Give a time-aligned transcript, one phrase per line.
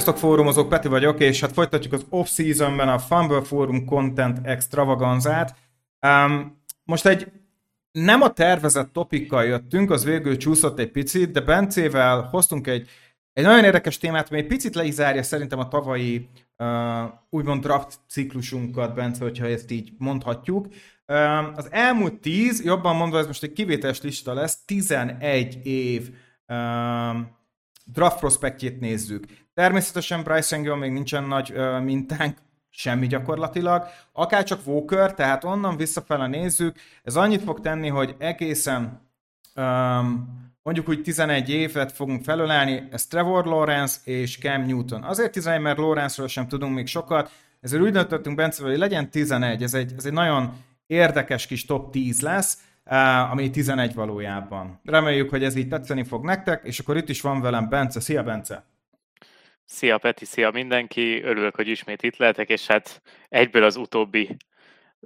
[0.00, 5.56] Sziasztok fórumozók, Peti vagyok, és hát folytatjuk az off-seasonben a Fumble Forum Content Extravaganzát.
[6.06, 7.32] Um, most egy
[7.92, 12.88] nem a tervezett topikkal jöttünk, az végül csúszott egy picit, de Bencével hoztunk egy,
[13.32, 16.66] egy nagyon érdekes témát, ami egy picit le is zárja szerintem a tavalyi uh,
[17.30, 20.66] úgymond draft ciklusunkat, Bence, hogyha ezt így mondhatjuk.
[21.06, 26.08] Uh, az elmúlt tíz, jobban mondva ez most egy kivételes lista lesz, 11 év
[26.46, 26.56] uh,
[27.84, 29.24] draft prospektjét nézzük.
[29.54, 32.38] Természetesen Bryce Young még nincsen nagy uh, mintánk,
[32.70, 33.86] semmi gyakorlatilag.
[34.12, 39.10] Akár csak Walker, tehát onnan visszafele nézzük, ez annyit fog tenni, hogy egészen
[39.56, 45.02] um, mondjuk úgy 11 évet fogunk felölelni, ez Trevor Lawrence és Cam Newton.
[45.02, 49.62] Azért 11, mert Lawrence-ről sem tudunk még sokat, ezért úgy döntöttünk Bence, hogy legyen 11,
[49.62, 50.52] ez egy, ez egy nagyon
[50.86, 52.58] érdekes kis top 10 lesz,
[53.30, 54.80] ami 11 valójában.
[54.84, 58.00] Reméljük, hogy ez így tetszeni fog nektek, és akkor itt is van velem Bence.
[58.00, 58.64] Szia, Bence!
[59.64, 64.36] Szia Peti, szia mindenki, örülök, hogy ismét itt lehetek, és hát egyből az utóbbi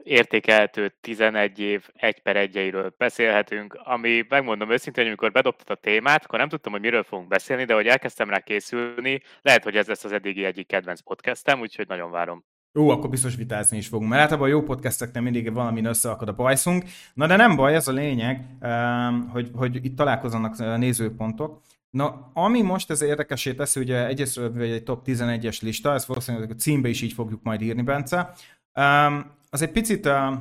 [0.02, 6.24] értékelhető 11 év 1 per 1 beszélhetünk, ami megmondom őszintén, hogy amikor bedobtad a témát,
[6.24, 9.86] akkor nem tudtam, hogy miről fogunk beszélni, de hogy elkezdtem rá készülni, lehet, hogy ez
[9.86, 12.44] lesz az eddigi egyik kedvenc podcastem, úgyhogy nagyon várom.
[12.78, 16.34] Jó, akkor biztos vitázni is fogunk, mert általában a jó podcasteknél mindig valami összeakad a
[16.34, 16.84] bajszunk.
[17.14, 21.61] Na de nem baj, ez a lényeg, ehm, hogy, hogy itt találkozzanak eh, nézőpontok.
[21.91, 26.55] Na, ami most ez érdekesé teszi, ugye egyrészt egy top 11-es lista, ezt valószínűleg a
[26.55, 28.33] címbe is így fogjuk majd írni, Bence.
[28.75, 30.33] Um, az egy picit, uh,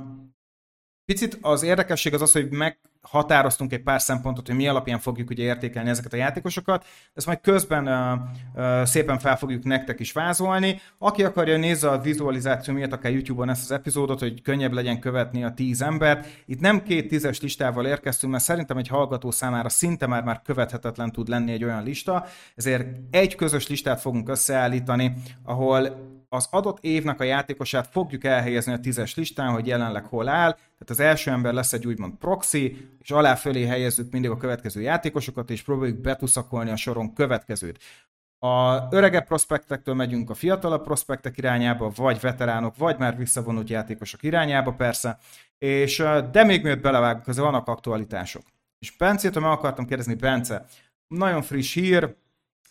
[1.14, 5.44] picit az érdekesség az az, hogy meghatároztunk egy pár szempontot, hogy mi alapján fogjuk ugye
[5.44, 8.20] értékelni ezeket a játékosokat, ezt majd közben uh,
[8.56, 10.82] uh, szépen fel fogjuk nektek is vázolni.
[10.98, 15.44] Aki akarja, nézze a vizualizáció miatt akár YouTube-on ezt az epizódot, hogy könnyebb legyen követni
[15.44, 16.28] a tíz embert.
[16.46, 21.12] Itt nem két tízes listával érkeztünk, mert szerintem egy hallgató számára szinte már, már követhetetlen
[21.12, 27.20] tud lenni egy olyan lista, ezért egy közös listát fogunk összeállítani, ahol az adott évnek
[27.20, 30.52] a játékosát fogjuk elhelyezni a tízes listán, hogy jelenleg hol áll.
[30.52, 34.82] Tehát az első ember lesz egy úgymond proxy, és alá fölé helyezzük mindig a következő
[34.82, 37.80] játékosokat, és próbáljuk betuszakolni a soron következőt.
[38.40, 44.72] A öregebb prospektektől megyünk a fiatalabb prospektek irányába, vagy veteránok, vagy már visszavonult játékosok irányába
[44.72, 45.18] persze,
[45.58, 48.44] és de még mielőtt belevágunk, azért vannak aktualitások.
[48.80, 50.66] És Bencétől meg akartam kérdezni, Bence,
[51.08, 52.16] nagyon friss hír,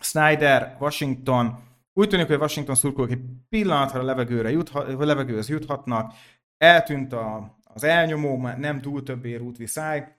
[0.00, 6.14] Snyder, Washington, úgy tűnik, hogy Washington szurkolók egy pillanatra levegőre jutha, levegőhöz juthatnak,
[6.56, 10.16] eltűnt a, az elnyomó, már nem túl többé rút viszály,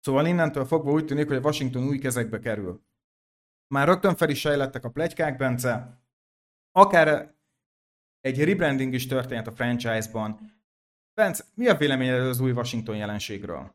[0.00, 2.84] szóval innentől fogva úgy tűnik, hogy a Washington új kezekbe kerül.
[3.74, 6.00] Már rögtön fel is sejlettek a plegykák, Bence,
[6.72, 7.34] akár
[8.20, 10.54] egy rebranding is történt a franchise-ban.
[11.14, 13.74] Bence, mi a véleményed az új Washington jelenségről?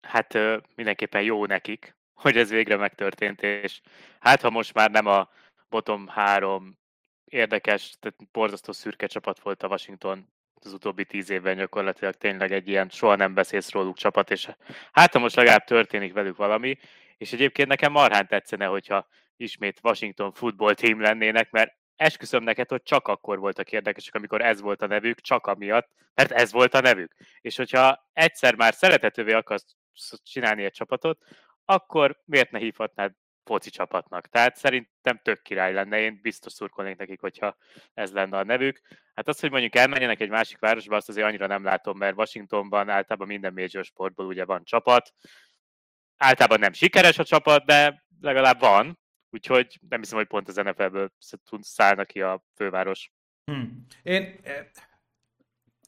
[0.00, 0.34] Hát
[0.74, 3.80] mindenképpen jó nekik, hogy ez végre megtörtént, és
[4.18, 5.28] hát ha most már nem a
[5.68, 6.78] bottom három
[7.24, 12.68] érdekes, tehát borzasztó szürke csapat volt a Washington az utóbbi tíz évben gyakorlatilag tényleg egy
[12.68, 14.48] ilyen soha nem beszélsz róluk csapat, és
[14.92, 16.78] hát ha most legalább történik velük valami,
[17.16, 22.82] és egyébként nekem marhán tetszene, hogyha ismét Washington football team lennének, mert esküszöm neked, hogy
[22.82, 26.80] csak akkor voltak érdekesek, amikor ez volt a nevük, csak amiatt, mert ez volt a
[26.80, 27.12] nevük.
[27.40, 29.76] És hogyha egyszer már szeretetővé akarsz
[30.22, 31.18] csinálni egy csapatot,
[31.64, 33.12] akkor miért ne hívhatnád
[33.46, 34.26] foci csapatnak.
[34.26, 37.56] Tehát szerintem tök király lenne, én biztos szurkolnék nekik, hogyha
[37.94, 38.80] ez lenne a nevük.
[39.14, 42.88] Hát az, hogy mondjuk elmenjenek egy másik városba, azt azért annyira nem látom, mert Washingtonban
[42.88, 45.12] általában minden major sportból ugye van csapat.
[46.16, 48.98] Általában nem sikeres a csapat, de legalább van,
[49.30, 51.12] úgyhogy nem hiszem, hogy pont az NFL-ből
[51.60, 53.10] szállna ki a főváros.
[53.44, 53.86] Hmm.
[54.02, 54.66] Én eh,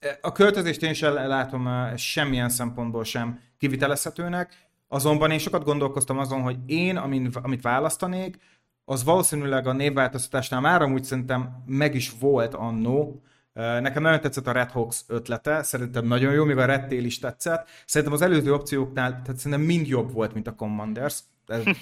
[0.01, 4.68] eh, a költözést én sem látom eh, semmilyen szempontból sem kivitelezhetőnek.
[4.89, 8.39] Azonban én sokat gondolkoztam azon, hogy én, amin, amit választanék,
[8.85, 13.23] az valószínűleg a névváltoztatásnál már amúgy szerintem meg is volt annó.
[13.53, 17.19] Nekem nagyon tetszett a Red Hawks ötlete, szerintem nagyon jó, még a Red Tail is
[17.19, 17.69] tetszett.
[17.87, 21.21] Szerintem az előző opcióknál, tehát szerintem mind jobb volt, mint a Commanders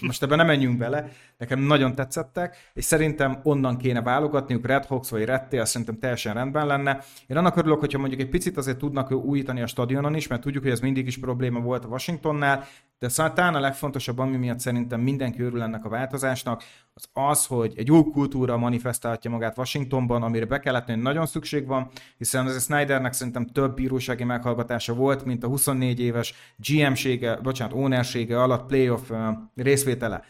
[0.00, 5.11] most ebben nem menjünk bele, nekem nagyon tetszettek, és szerintem onnan kéne válogatniuk, Red Hawks
[5.11, 7.02] vagy Red Tail, szerintem teljesen rendben lenne.
[7.26, 10.62] Én annak örülök, hogyha mondjuk egy picit azért tudnak újítani a stadionon is, mert tudjuk,
[10.62, 12.64] hogy ez mindig is probléma volt a Washingtonnál,
[12.98, 16.62] de talán a legfontosabb, ami miatt szerintem mindenki örül ennek a változásnak,
[16.94, 21.66] az az, hogy egy új kultúra manifestálhatja magát Washingtonban, amire be kellett hogy nagyon szükség
[21.66, 27.75] van, hiszen az Snydernek szerintem több bírósági meghallgatása volt, mint a 24 éves GM-sége, bocsánat,
[27.75, 29.10] ownersége alatt playoff
[29.54, 30.25] részvétele.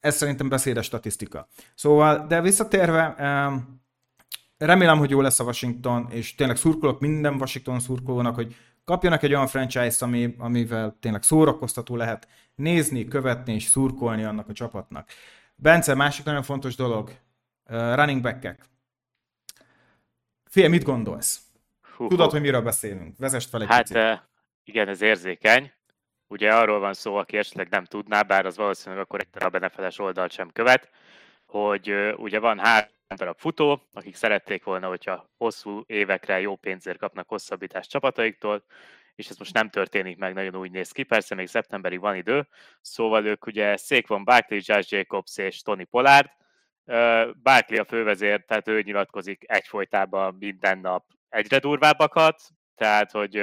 [0.00, 1.48] Ez szerintem beszédes statisztika.
[1.74, 3.14] Szóval, de visszatérve,
[4.58, 9.34] remélem, hogy jó lesz a Washington, és tényleg szurkolok minden Washington szurkolónak, hogy kapjanak egy
[9.34, 15.10] olyan franchise ami, amivel tényleg szórakoztató lehet nézni, követni és szurkolni annak a csapatnak.
[15.54, 17.10] Bence, másik nagyon fontos dolog.
[17.68, 18.64] running back-ek.
[20.44, 21.40] Fél, mit gondolsz?
[21.96, 22.32] Hú, Tudod, hú.
[22.32, 23.18] hogy miről beszélünk?
[23.18, 24.22] Vezest fel egy Hát picit.
[24.64, 25.72] igen, ez érzékeny.
[26.28, 29.98] Ugye arról van szó, aki esetleg nem tudná, bár az valószínűleg akkor egy a benefeles
[29.98, 30.90] oldalt sem követ,
[31.46, 36.98] hogy uh, ugye van három darab futó, akik szerették volna, hogyha hosszú évekre jó pénzért
[36.98, 38.64] kapnak hosszabbítást csapataiktól,
[39.14, 42.48] és ez most nem történik meg, nagyon úgy néz ki, persze még szeptemberig van idő,
[42.80, 46.30] szóval ők ugye Saquon Barkley, Josh Jacobs és Tony Pollard,
[47.42, 51.04] Barkley a fővezér, tehát ő nyilatkozik egyfolytában minden nap.
[51.28, 52.42] Egyre durvábbakat,
[52.74, 53.36] tehát hogy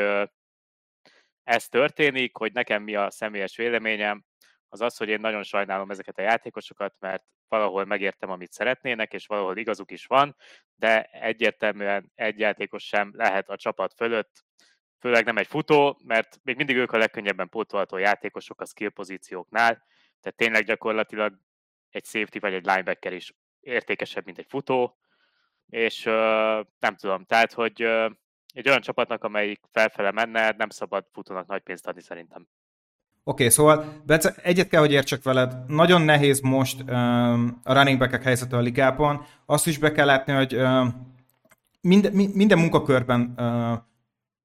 [1.44, 4.25] ez történik, hogy nekem mi a személyes véleményem,
[4.73, 9.25] az az, hogy én nagyon sajnálom ezeket a játékosokat, mert valahol megértem, amit szeretnének, és
[9.25, 10.35] valahol igazuk is van,
[10.75, 14.43] de egyértelműen egy játékos sem lehet a csapat fölött,
[14.99, 19.85] főleg nem egy futó, mert még mindig ők a legkönnyebben pótolható játékosok a skill pozícióknál,
[20.21, 21.39] tehát tényleg gyakorlatilag
[21.89, 24.97] egy safety vagy egy linebacker is értékesebb, mint egy futó,
[25.69, 26.13] és uh,
[26.79, 28.11] nem tudom, tehát, hogy uh,
[28.53, 32.47] egy olyan csapatnak, amelyik felfele menne, nem szabad futónak nagy pénzt adni szerintem.
[33.25, 35.55] Oké, okay, szóval Bence, egyet kell, hogy értsek veled.
[35.67, 39.25] Nagyon nehéz most um, a running back-ek helyzete a ligában.
[39.45, 41.11] Azt is be kell látni, hogy um,
[41.81, 43.77] minden, minden munkakörben uh,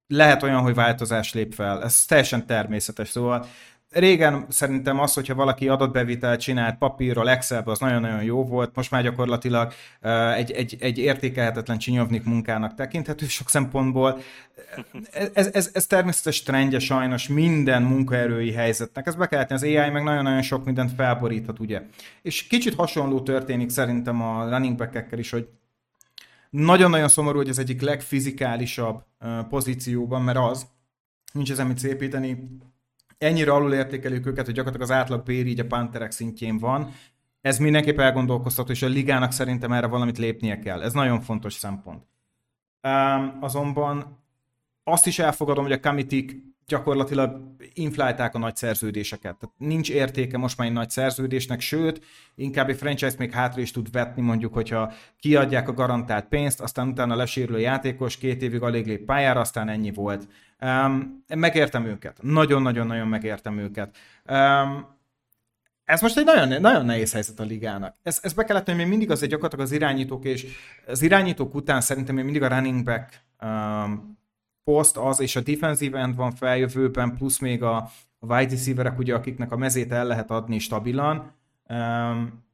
[0.06, 1.82] lehet olyan, hogy változás lép fel.
[1.82, 3.08] Ez teljesen természetes.
[3.08, 3.46] Szóval
[3.90, 9.02] régen szerintem az, hogyha valaki adatbevitelt csinált papírról, Excelbe, az nagyon-nagyon jó volt, most már
[9.02, 9.73] gyakorlatilag
[10.37, 14.19] egy, egy, egy értékelhetetlen csinyovnik munkának tekinthető sok szempontból.
[15.32, 19.06] Ez, ez, ez természetes trendje sajnos minden munkaerői helyzetnek.
[19.06, 21.82] Ez be kell az AI meg nagyon-nagyon sok mindent felboríthat, ugye.
[22.23, 25.49] És kicsit hasonló történik szerintem a running back is, hogy
[26.50, 29.05] nagyon-nagyon szomorú, hogy az egyik legfizikálisabb
[29.49, 30.67] pozícióban, mert az,
[31.32, 32.58] nincs ezen mit szépíteni,
[33.19, 36.93] ennyire alul értékeljük őket, hogy gyakorlatilag az átlag bér így a Panterek szintjén van.
[37.41, 40.82] Ez mindenképp elgondolkoztató, és a ligának szerintem erre valamit lépnie kell.
[40.82, 42.06] Ez nagyon fontos szempont.
[42.82, 44.19] Um, azonban
[44.88, 46.37] azt is elfogadom, hogy a kamitik
[46.67, 49.37] gyakorlatilag inflálták a nagy szerződéseket.
[49.37, 52.05] Tehát nincs értéke most már egy nagy szerződésnek, sőt,
[52.35, 56.88] inkább egy franchise még hátra is tud vetni, mondjuk, hogyha kiadják a garantált pénzt, aztán
[56.88, 60.29] utána lesérül játékos, két évig alig lép pályára, aztán ennyi volt.
[60.61, 62.19] Um, megértem őket.
[62.23, 63.96] Nagyon-nagyon-nagyon megértem őket.
[64.31, 64.96] Um,
[65.84, 67.96] ez most egy nagyon, nagyon nehéz helyzet a ligának.
[68.02, 70.46] Ez, ez be kellett, hogy még mindig az egy gyakorlatilag az irányítók, és
[70.87, 74.18] az irányítók után szerintem még mindig a running back um,
[74.69, 77.76] poszt az, és a defensive end van feljövőben, plusz még a,
[78.19, 81.32] a wide receiverek, ugye, akiknek a mezét el lehet adni stabilan.
[81.69, 82.44] Um,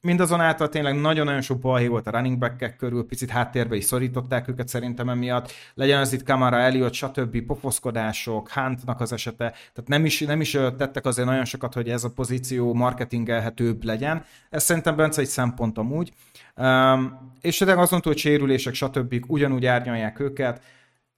[0.00, 4.68] mindazonáltal tényleg nagyon-nagyon sok balhé volt a running back körül, picit háttérbe is szorították őket
[4.68, 5.52] szerintem emiatt.
[5.74, 7.40] Legyen az itt Kamara, Elliot, stb.
[7.40, 12.04] pofoszkodások, Huntnak az esete, tehát nem is, nem is tettek azért nagyon sokat, hogy ez
[12.04, 14.24] a pozíció marketingelhetőbb legyen.
[14.50, 16.12] Ez szerintem Bence egy szempont amúgy.
[16.56, 19.24] Um, és tényleg azon túl, hogy sérülések, stb.
[19.26, 20.62] ugyanúgy árnyalják őket.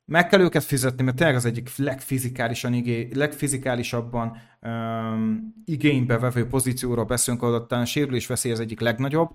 [0.09, 7.05] Meg kell őket fizetni, mert tényleg az egyik legfizikálisan igé, legfizikálisabban um, igénybe vevő pozícióról
[7.05, 9.31] beszélünk, ahol a sérülés veszély az egyik legnagyobb.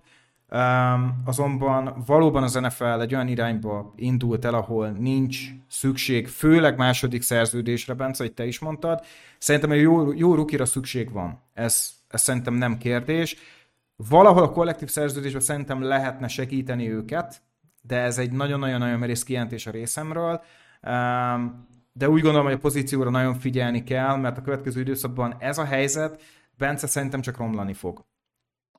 [0.50, 7.22] Um, azonban valóban az NFL egy olyan irányba indult el, ahol nincs szükség, főleg második
[7.22, 9.06] szerződésre, Bence, hogy te is mondtad.
[9.38, 11.42] Szerintem egy jó, jó rukira szükség van.
[11.54, 13.36] Ez, ez szerintem nem kérdés.
[13.96, 17.42] Valahol a kollektív szerződésben szerintem lehetne segíteni őket,
[17.82, 20.42] de ez egy nagyon-nagyon-nagyon merész kijelentés a részemről
[21.94, 25.66] de úgy gondolom, hogy a pozícióra nagyon figyelni kell, mert a következő időszakban ez a
[25.66, 26.22] helyzet
[26.58, 28.06] Bence szerintem csak romlani fog.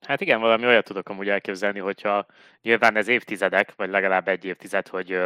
[0.01, 2.27] Hát igen, valami olyat tudok amúgy elképzelni, hogyha
[2.63, 5.19] nyilván ez évtizedek, vagy legalább egy évtized, hogy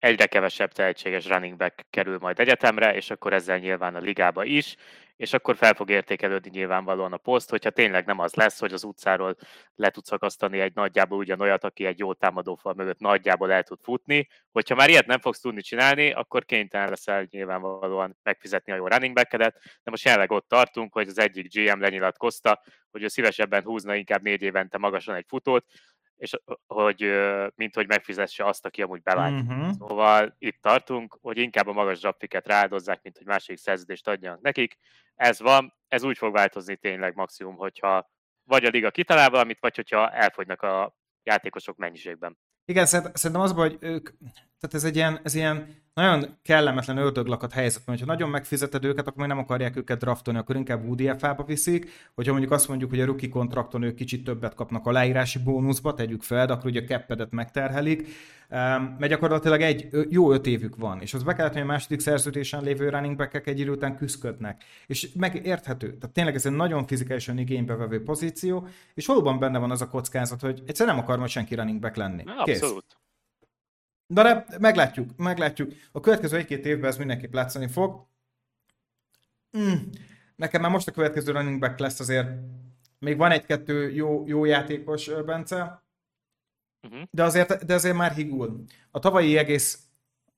[0.00, 4.76] egyre kevesebb tehetséges running back kerül majd egyetemre, és akkor ezzel nyilván a ligába is,
[5.16, 8.84] és akkor fel fog értékelődni nyilvánvalóan a poszt, hogyha tényleg nem az lesz, hogy az
[8.84, 9.36] utcáról
[9.74, 14.28] le tudsz akasztani egy nagyjából ugyanolyat, aki egy jó támadófal mögött nagyjából el tud futni.
[14.52, 19.14] Hogyha már ilyet nem fogsz tudni csinálni, akkor kénytelen leszel nyilvánvalóan megfizetni a jó running
[19.14, 23.94] backedet, de most jelenleg ott tartunk, hogy az egyik GM lenyilatkozta, hogy ő szívesebben húzna
[23.94, 25.64] inkább négy évente magasan egy futót,
[26.20, 27.04] és hogy
[27.54, 29.42] mint hogy megfizesse azt, aki amúgy bevált.
[29.42, 29.70] Uh-huh.
[29.78, 34.78] Szóval itt tartunk, hogy inkább a magas draftiket rááldozzák, mint hogy másik szerződést adjanak nekik.
[35.14, 38.10] Ez van, ez úgy fog változni tényleg maximum, hogyha
[38.44, 42.38] vagy a liga kitalál valamit, vagy hogyha elfogynak a játékosok mennyiségben.
[42.64, 44.10] Igen, szerintem az, hogy ők,
[44.60, 49.06] tehát ez egy ilyen, ez ilyen nagyon kellemetlen ördöglakat helyzet, mert ha nagyon megfizeted őket,
[49.06, 53.00] akkor még nem akarják őket draftolni, akkor inkább UDFA-ba viszik, hogyha mondjuk azt mondjuk, hogy
[53.00, 56.80] a rookie kontrakton ők kicsit többet kapnak a leírási bónuszba, tegyük fel, de akkor ugye
[56.80, 58.08] a keppedet megterhelik,
[58.48, 62.62] mert gyakorlatilag egy jó öt évük van, és az be kellett, hogy a második szerződésen
[62.62, 64.64] lévő running back egy idő után küzdködnek.
[64.86, 65.86] És megérthető.
[65.86, 69.88] Tehát tényleg ez egy nagyon fizikálisan igénybe vevő pozíció, és valóban benne van az a
[69.88, 72.24] kockázat, hogy egyszer nem akar majd senki running back lenni.
[72.44, 72.62] Kész.
[72.62, 72.99] Abszolút.
[74.12, 75.72] De, de meglátjuk, meglátjuk.
[75.92, 78.06] A következő egy-két évben ez mindenképp látszani fog.
[79.58, 79.74] Mm.
[80.36, 82.28] Nekem már most a következő running back lesz azért.
[82.98, 85.82] Még van egy-kettő jó, jó játékos, Bence.
[86.82, 87.02] Uh-huh.
[87.10, 88.64] De, azért, de azért már higul.
[88.90, 89.78] A tavalyi egész,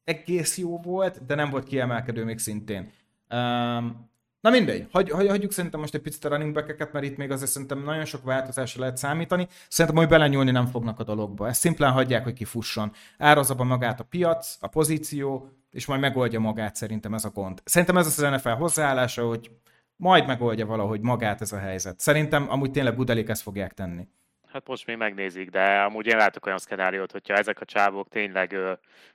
[0.04, 2.92] egész jó volt, de nem volt kiemelkedő még szintén.
[3.30, 4.10] Um,
[4.42, 7.30] Na mindegy, hagy, hagy, hagyjuk szerintem most egy picit a running back mert itt még
[7.30, 9.48] azért szerintem nagyon sok változásra lehet számítani.
[9.68, 11.48] Szerintem, hogy belenyúlni nem fognak a dologba.
[11.48, 12.92] Ezt szimplán hagyják, hogy kifusson.
[13.18, 17.60] Árazza magát a piac, a pozíció, és majd megoldja magát szerintem ez a gond.
[17.64, 19.50] Szerintem ez az NFL hozzáállása, hogy
[19.96, 22.00] majd megoldja valahogy magát ez a helyzet.
[22.00, 24.08] Szerintem amúgy tényleg Budelik ezt fogják tenni.
[24.52, 28.52] Hát most még megnézik, de amúgy én látok olyan szkenáriót, hogyha ezek a csávok tényleg
[28.52, 28.72] ö,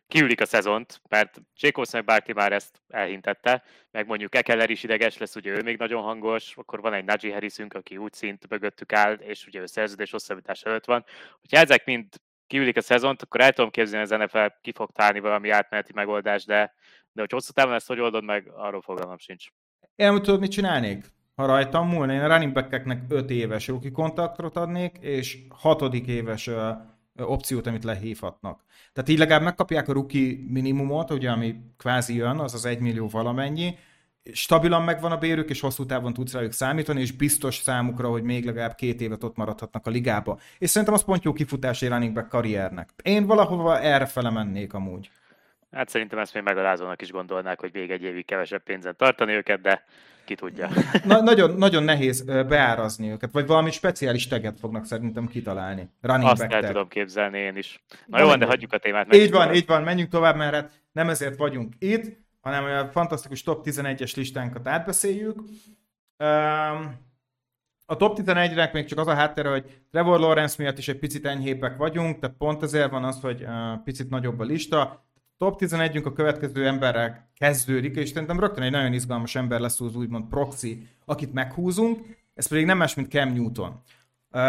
[0.08, 5.18] kiülik a szezont, mert Jacobs meg Barkley már ezt elhintette, meg mondjuk Ekeler is ideges
[5.18, 8.94] lesz, ugye ő még nagyon hangos, akkor van egy Najee Harrisünk, aki úgy szint mögöttük
[8.94, 11.06] áll, és ugye ő szerződés hosszabbítás előtt van.
[11.40, 12.08] Hogyha ezek mind
[12.48, 16.46] kiülik a szezont, akkor el tudom képzelni, az NFL ki fog tálni valami átmeneti megoldás,
[16.46, 16.74] de,
[17.12, 19.48] de hogy hosszú távon ezt hogy oldod meg, arról fogalmam sincs.
[19.96, 21.06] Én nem tudod, mit csinálnék?
[21.38, 26.48] Ha rajtam múlna, én a running back 5 éves rookie kontaktot adnék, és hatodik éves
[26.48, 26.70] ö,
[27.16, 28.64] ö, opciót, amit lehívhatnak.
[28.94, 33.08] Tehát így legalább megkapják a rookie minimumot, ugye, ami kvázi jön, az az 1 millió
[33.08, 33.76] valamennyi,
[34.34, 38.46] stabilan megvan a bérük, és hosszú távon tudsz rájuk számítani, és biztos számukra, hogy még
[38.46, 40.40] legalább két évet ott maradhatnak a ligába.
[40.58, 42.90] És szerintem az pont jó kifutás egy running back karriernek.
[43.04, 45.10] Én valahova erre fele mennék amúgy.
[45.78, 49.62] Hát szerintem ezt még megalázónak is gondolnák, hogy még egy évig kevesebb pénzen tartani őket,
[49.62, 49.84] de
[50.26, 50.70] ki tudja.
[51.06, 55.90] Na, nagyon, nagyon nehéz beárazni őket, vagy valami speciális teget fognak szerintem kitalálni.
[56.02, 57.84] Running Azt el tudom képzelni én is.
[58.06, 59.16] Na jó, de hagyjuk a témát.
[59.16, 59.56] Így van, tovább.
[59.56, 64.16] így van, menjünk tovább, mert hát nem ezért vagyunk itt, hanem a fantasztikus top 11-es
[64.16, 65.40] listánkat átbeszéljük.
[67.86, 71.26] a top 11-nek még csak az a háttere, hogy Trevor Lawrence miatt is egy picit
[71.26, 73.46] enyhébbek vagyunk, tehát pont ezért van az, hogy
[73.84, 75.06] picit nagyobb a lista
[75.38, 79.96] top 11-ünk a következő emberrel kezdődik, és szerintem rögtön egy nagyon izgalmas ember lesz az
[79.96, 82.00] úgymond proxy, akit meghúzunk,
[82.34, 83.82] ez pedig nem más, mint Cam Newton.
[84.32, 84.42] Uh,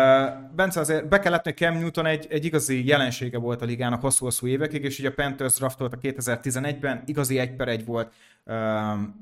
[0.55, 4.01] Bence, azért be kell látni, hogy Cam Newton egy, egy igazi jelensége volt a ligának
[4.01, 8.13] hosszú-hosszú évekig, és ugye a Panthers a 2011-ben, igazi egy per egy volt
[8.45, 8.55] uh,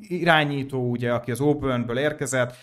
[0.00, 2.56] irányító, ugye, aki az Auburnből érkezett,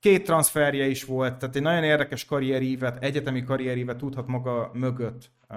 [0.00, 5.56] két transferje is volt, tehát egy nagyon érdekes karrierívet, egyetemi karrierívet tudhat maga mögött uh,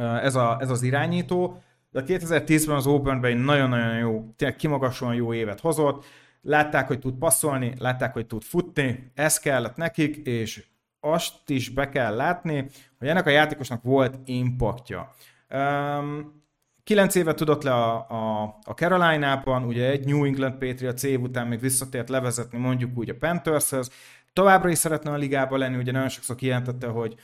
[0.00, 1.62] ez, a, ez az irányító.
[1.90, 6.04] De 2010-ben az Auburnben egy nagyon-nagyon jó, tényleg kimagaslóan jó évet hozott.
[6.42, 10.64] Látták, hogy tud passzolni, látták, hogy tud futni, ez kellett nekik, és
[11.00, 12.66] azt is be kell látni,
[12.98, 15.14] hogy ennek a játékosnak volt impactja.
[15.50, 16.38] Um,
[16.84, 21.46] Kilenc évet tudott le a, a, a Carolina-ban, ugye egy New England Patriots év után
[21.46, 23.90] még visszatért levezetni mondjuk úgy a Panthershez.
[24.32, 27.14] Továbbra is szeretne a ligában lenni, ugye nagyon sokszor kijelentette, hogy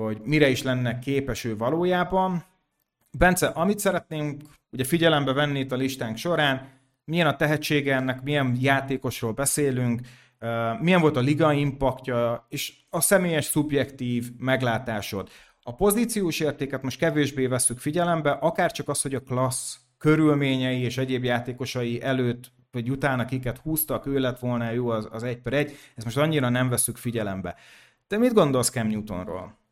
[0.00, 2.44] hogy mire is lenne képes ő valójában.
[3.18, 6.68] Bence, amit szeretnénk ugye figyelembe venni itt a listánk során,
[7.04, 10.00] milyen a tehetsége ennek, milyen játékosról beszélünk,
[10.80, 15.28] milyen volt a liga impaktja, és a személyes szubjektív meglátásod.
[15.62, 20.98] A pozíciós értéket most kevésbé veszük figyelembe, akár csak az, hogy a klassz körülményei és
[20.98, 25.52] egyéb játékosai előtt vagy utána kiket húztak, ő lett volna jó az, az egy per
[25.52, 27.54] egy, ezt most annyira nem veszük figyelembe.
[28.06, 29.65] Te mit gondolsz Cam Newtonról?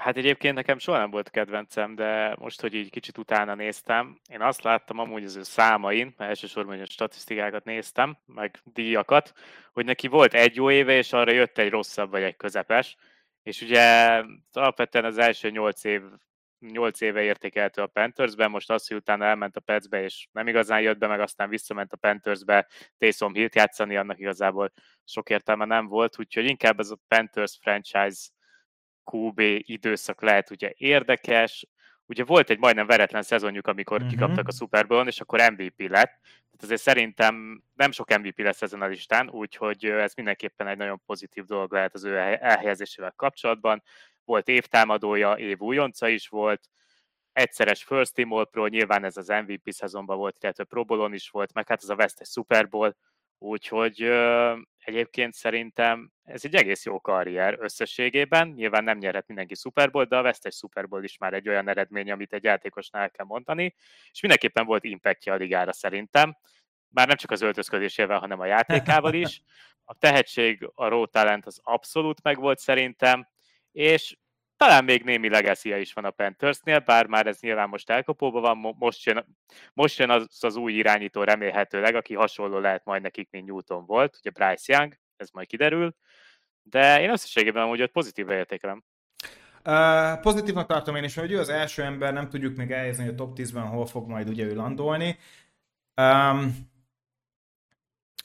[0.00, 4.40] Hát egyébként nekem soha nem volt kedvencem, de most, hogy így kicsit utána néztem, én
[4.40, 9.32] azt láttam amúgy az ő számain, mert elsősorban a statisztikákat néztem, meg díjakat,
[9.72, 12.96] hogy neki volt egy jó éve, és arra jött egy rosszabb vagy egy közepes,
[13.42, 13.82] és ugye
[14.52, 16.02] alapvetően az első nyolc év
[16.58, 20.80] nyolc éve értékeltő a Panthersben, most az, hogy utána elment a Petsbe, és nem igazán
[20.80, 24.72] jött be, meg aztán visszament a Panthersbe Taysom Hill játszani, annak igazából
[25.04, 28.20] sok értelme nem volt, úgyhogy inkább ez a Panthers franchise
[29.04, 31.66] QB időszak lehet ugye érdekes,
[32.06, 34.10] ugye volt egy majdnem veretlen szezonjuk, amikor uh-huh.
[34.10, 36.18] kikaptak a Super Bowl-on, és akkor MVP lett.
[36.22, 41.02] Tehát azért szerintem nem sok MVP lesz ezen a listán, úgyhogy ez mindenképpen egy nagyon
[41.06, 43.82] pozitív dolog lehet az ő elhelyezésével kapcsolatban.
[44.24, 46.68] Volt évtámadója, év újonca is volt,
[47.32, 51.30] egyszeres First Team All Pro, nyilván ez az MVP szezonban volt, illetve Pro Bowl-on is
[51.30, 52.96] volt, meg hát ez a vesztes Super Bowl,
[53.42, 54.02] úgyhogy
[54.78, 58.48] egyébként szerintem ez egy egész jó karrier összességében.
[58.48, 61.68] Nyilván nem nyerhet mindenki Super Bowl, de a vesztes Super Bowl is már egy olyan
[61.68, 63.74] eredmény, amit egy játékosnál el kell mondani,
[64.12, 66.36] és mindenképpen volt impactja a ligára szerintem.
[66.88, 69.42] Bár nem csak az öltözködésével, hanem a játékával is.
[69.84, 73.28] A tehetség, a raw talent az abszolút megvolt szerintem,
[73.72, 74.16] és
[74.60, 78.76] talán még némi legacy is van a Panthersnél, bár már ez nyilván most elkapóban van,
[78.78, 79.36] most jön,
[79.72, 84.16] most jön az, az új irányító remélhetőleg, aki hasonló lehet majd nekik, mint Newton volt,
[84.18, 85.94] ugye Bryce Young, ez majd kiderül,
[86.62, 88.84] de én összességében amúgy ott pozitív értékelem.
[89.64, 93.12] Uh, pozitívnak tartom én is, hogy ő az első ember, nem tudjuk még elhelyezni, hogy
[93.12, 95.18] a top 10-ben hol fog majd ugye ő landolni.
[95.96, 96.54] Um,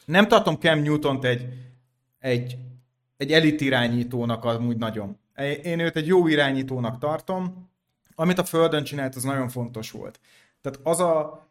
[0.06, 1.48] nem tartom Cam Newton-t egy,
[2.20, 2.56] egy,
[3.18, 5.24] egy elit irányítónak amúgy nagyon.
[5.64, 7.70] Én őt egy jó irányítónak tartom.
[8.16, 10.20] Amit a Földön csinált, az nagyon fontos volt.
[10.62, 11.48] Tehát az a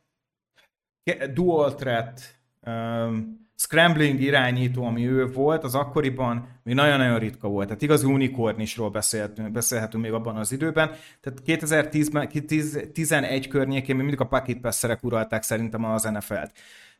[1.32, 7.66] dual threat um, scrambling irányító, ami ő volt, az akkoriban még nagyon-nagyon ritka volt.
[7.66, 10.90] Tehát igazi unikornisról beszélhetünk, beszélhetünk még abban az időben.
[11.20, 16.52] Tehát 2010-ben, 2011 környékén még mindig a pocket passerek uralták szerintem az NFL-t.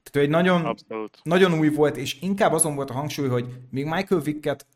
[0.02, 0.76] Tehát ő egy nagyon,
[1.22, 4.66] nagyon új volt, és inkább azon volt a hangsúly, hogy még Michael Vicket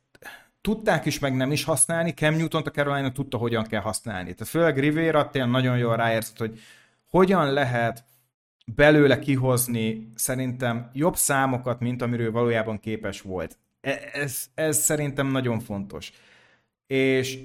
[0.60, 4.34] tudták is, meg nem is használni, Cam Newton a Carolina tudta, hogyan kell használni.
[4.34, 6.60] Tehát főleg Rivera tényleg nagyon jól ráérzett, hogy
[7.06, 8.04] hogyan lehet
[8.74, 13.58] belőle kihozni szerintem jobb számokat, mint amiről valójában képes volt.
[13.80, 16.12] E, ez, ez szerintem nagyon fontos.
[16.86, 17.38] És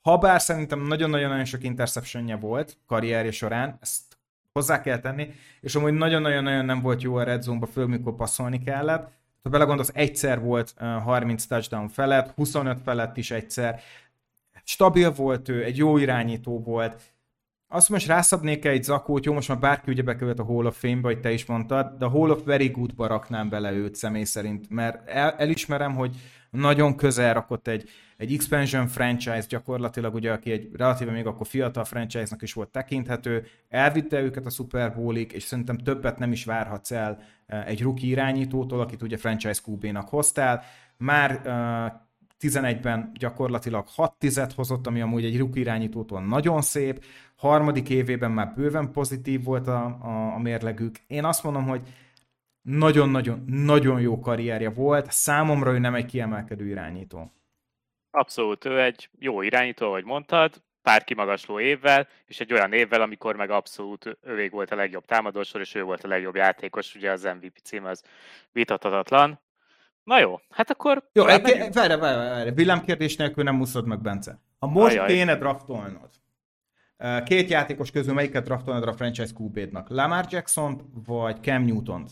[0.00, 4.18] ha bár szerintem nagyon-nagyon sok interceptionje volt karrierje során, ezt
[4.52, 8.62] hozzá kell tenni, és amúgy nagyon-nagyon-nagyon nem volt jó a red zone-ba, föl, mikor passzolni
[8.62, 9.12] kellett,
[9.44, 13.80] ha belegondolsz, egyszer volt 30 touchdown felett, 25 felett is egyszer.
[14.64, 17.02] Stabil volt ő, egy jó irányító volt.
[17.68, 21.08] Azt most rászabnék egy zakót, jó, most már bárki ugye bekövet a Hall of Fame-be,
[21.08, 24.70] hogy te is mondtad, de a Hall of Very Good-ba raknám bele őt személy szerint,
[24.70, 26.16] mert el, elismerem, hogy
[26.50, 31.84] nagyon közel rakott egy, egy expansion franchise gyakorlatilag, ugye, aki egy relatíve még akkor fiatal
[31.84, 36.90] franchise-nak is volt tekinthető, elvitte őket a Super Bowl-ig, és szerintem többet nem is várhatsz
[36.90, 40.62] el eh, egy rookie irányítótól, akit ugye franchise QB-nak hoztál.
[40.96, 41.92] Már uh, eh,
[42.40, 47.04] 11-ben gyakorlatilag 6 tizet hozott, ami amúgy egy rookie irányítótól nagyon szép,
[47.36, 50.96] harmadik évében már bőven pozitív volt a, a, a mérlegük.
[51.06, 51.82] Én azt mondom, hogy
[52.62, 57.32] nagyon-nagyon nagyon jó karrierje volt, számomra ő nem egy kiemelkedő irányító.
[58.14, 63.36] Abszolút, ő egy jó irányító, ahogy mondtad, pár kimagasló évvel, és egy olyan évvel, amikor
[63.36, 67.22] meg abszolút ővég volt a legjobb támadósor, és ő volt a legjobb játékos, ugye az
[67.22, 68.02] MVP cím az
[68.52, 69.40] vitathatatlan.
[70.02, 71.08] Na jó, hát akkor...
[71.12, 74.38] Jó, várj, várj, várj, villámkérdés nélkül nem muszod meg, Bence.
[74.58, 75.06] Ha most Ajaj.
[75.06, 76.10] kéne draftolnod,
[77.24, 79.88] két játékos közül melyiket draftolnod a franchise QB-nak?
[79.88, 82.06] Lamar Jackson vagy Cam Newton?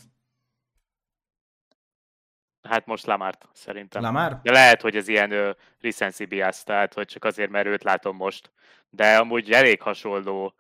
[2.63, 4.03] Hát most Lamart szerintem.
[4.03, 4.41] Lamar?
[4.43, 8.17] De lehet, hogy ez ilyen uh, recency bias, tehát hogy csak azért, mert őt látom
[8.17, 8.51] most.
[8.91, 10.55] De amúgy elég hasonló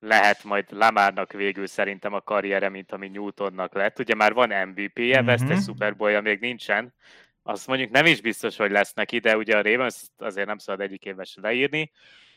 [0.00, 3.98] lehet majd Lamarnak végül szerintem a karriere, mint ami Newtonnak lett.
[3.98, 5.26] Ugye már van MVP-je, mm-hmm.
[5.26, 6.94] vesztes Super Bowl-ja még nincsen.
[7.42, 10.80] Azt mondjuk nem is biztos, hogy lesz neki, de ugye a Ravens azért nem szabad
[10.80, 11.90] egyik éves leírni.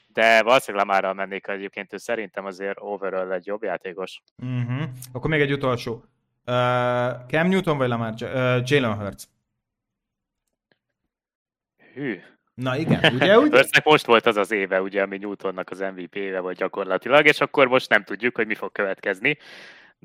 [0.08, 4.22] De valószínűleg Lamarral mennék egyébként, ő szerintem azért overall egy jobb játékos.
[4.46, 4.84] Mm-hmm.
[5.12, 6.04] Akkor még egy utolsó.
[6.46, 9.24] Uh, Cam Newton vagy Lamar uh, Jalen Hurts?
[11.94, 12.20] Hű.
[12.54, 13.40] Na igen, ugye?
[13.40, 13.50] ugye?
[13.58, 17.42] Hurtsnek most volt az az éve, ugye, ami Newtonnak az MVP éve volt gyakorlatilag, és
[17.42, 19.38] akkor most nem tudjuk, hogy mi fog következni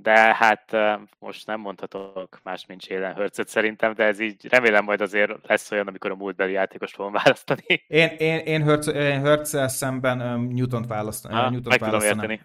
[0.03, 0.77] de hát
[1.19, 5.71] most nem mondhatok más, mint Jalen hurts szerintem, de ez így remélem majd azért lesz
[5.71, 7.63] olyan, amikor a múltbeli játékost fogom választani.
[7.89, 11.35] Én, én, én, Hurts, én hurts szemben um, Newton-t választani.
[11.35, 12.41] Ha, Newton meg tudom érteni.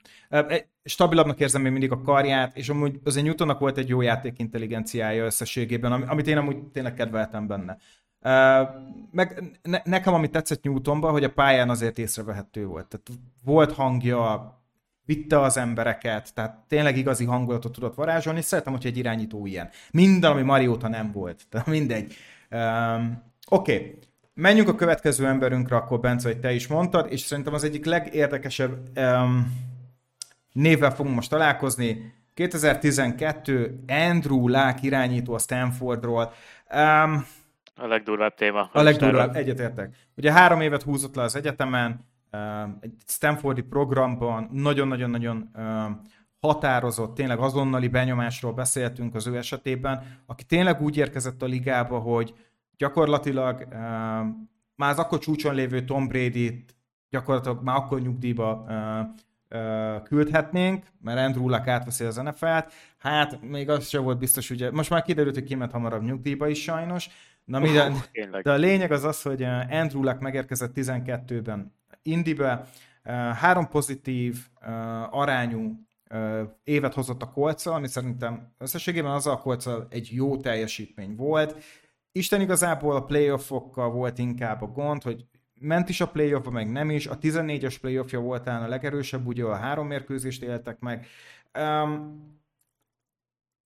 [0.83, 5.25] Stabilabbnak érzem még mindig a karját, és amúgy azért Newtonnak volt egy jó játék intelligenciája
[5.25, 7.77] összességében, amit én amúgy tényleg kedveltem benne.
[8.25, 8.67] Uh,
[9.11, 12.87] meg ne, nekem, ami tetszett Newtonban, hogy a pályán azért észrevehető volt.
[12.87, 14.53] Tehát volt hangja,
[15.05, 19.69] vitte az embereket, tehát tényleg igazi hangulatot tudott varázsolni, és szeretem, hogy egy irányító ilyen.
[19.91, 22.13] Minden, ami Marióta nem volt, tehát mindegy.
[22.51, 23.97] Um, Oké, okay.
[24.33, 28.89] menjünk a következő emberünkre, akkor Bence, hogy te is mondtad, és szerintem az egyik legérdekesebb
[28.95, 29.57] um,
[30.51, 32.13] névvel fogunk most találkozni.
[32.33, 36.33] 2012 Andrew Lák irányító a Stanfordról.
[36.75, 37.25] Um,
[37.75, 38.69] a legdurvább téma.
[38.73, 39.95] A legdurvább, egyetértek.
[40.15, 42.05] Ugye három évet húzott le az egyetemen,
[42.79, 45.51] egy Stanfordi programban nagyon-nagyon-nagyon
[46.39, 52.33] határozott, tényleg azonnali benyomásról beszéltünk az ő esetében, aki tényleg úgy érkezett a ligába, hogy
[52.77, 53.67] gyakorlatilag
[54.75, 56.75] már az akkor csúcson lévő Tom Brady-t
[57.09, 58.65] gyakorlatilag már akkor nyugdíjba
[60.03, 62.73] küldhetnénk, mert Andrew Luck átveszi az NFL-t.
[62.97, 66.61] Hát még az sem volt biztos, ugye, most már kiderült, hogy kiment hamarabb nyugdíjba is
[66.61, 67.09] sajnos.
[67.45, 72.69] Na, uh, de, de a lényeg az az, hogy Andrew Luck megérkezett 12-ben Indibe,
[73.33, 74.37] három pozitív
[75.09, 75.79] arányú
[76.63, 81.63] évet hozott a kolccal, ami szerintem összességében az a kolccal egy jó teljesítmény volt.
[82.11, 85.25] Isten igazából a playoffokkal volt inkább a gond, hogy
[85.59, 87.07] ment is a playoffba, meg nem is.
[87.07, 91.05] A 14-es playoffja volt talán a legerősebb, ugye a három mérkőzést éltek meg.
[91.59, 92.41] Um,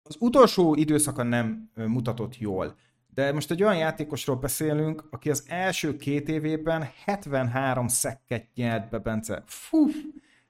[0.02, 2.76] az utolsó időszaka nem mutatott jól.
[3.14, 8.99] De most egy olyan játékosról beszélünk, aki az első két évében 73 szekket nyert be,
[8.99, 9.42] Bence.
[9.46, 9.87] Fú,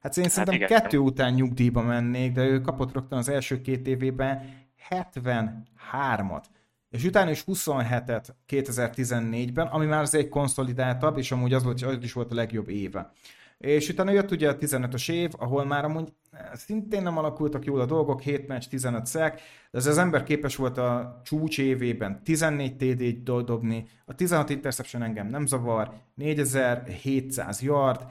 [0.00, 0.68] hát én hát szerintem igen.
[0.68, 4.58] kettő után nyugdíjba mennék, de ő kapott rögtön az első két évében
[4.90, 6.42] 73-at
[6.90, 12.12] és utána is 27-et 2014-ben, ami már azért konszolidáltabb, és amúgy az, volt, az is
[12.12, 13.12] volt a legjobb éve.
[13.60, 17.80] És utána jött ugye a 15-ös év, ahol már amúgy eh, szintén nem alakultak jól
[17.80, 22.22] a dolgok, 7 meccs, 15 szek, de ez az ember képes volt a csúcs évében
[22.24, 28.04] 14 TD-t dobni, a 16 interception engem nem zavar, 4700 yard,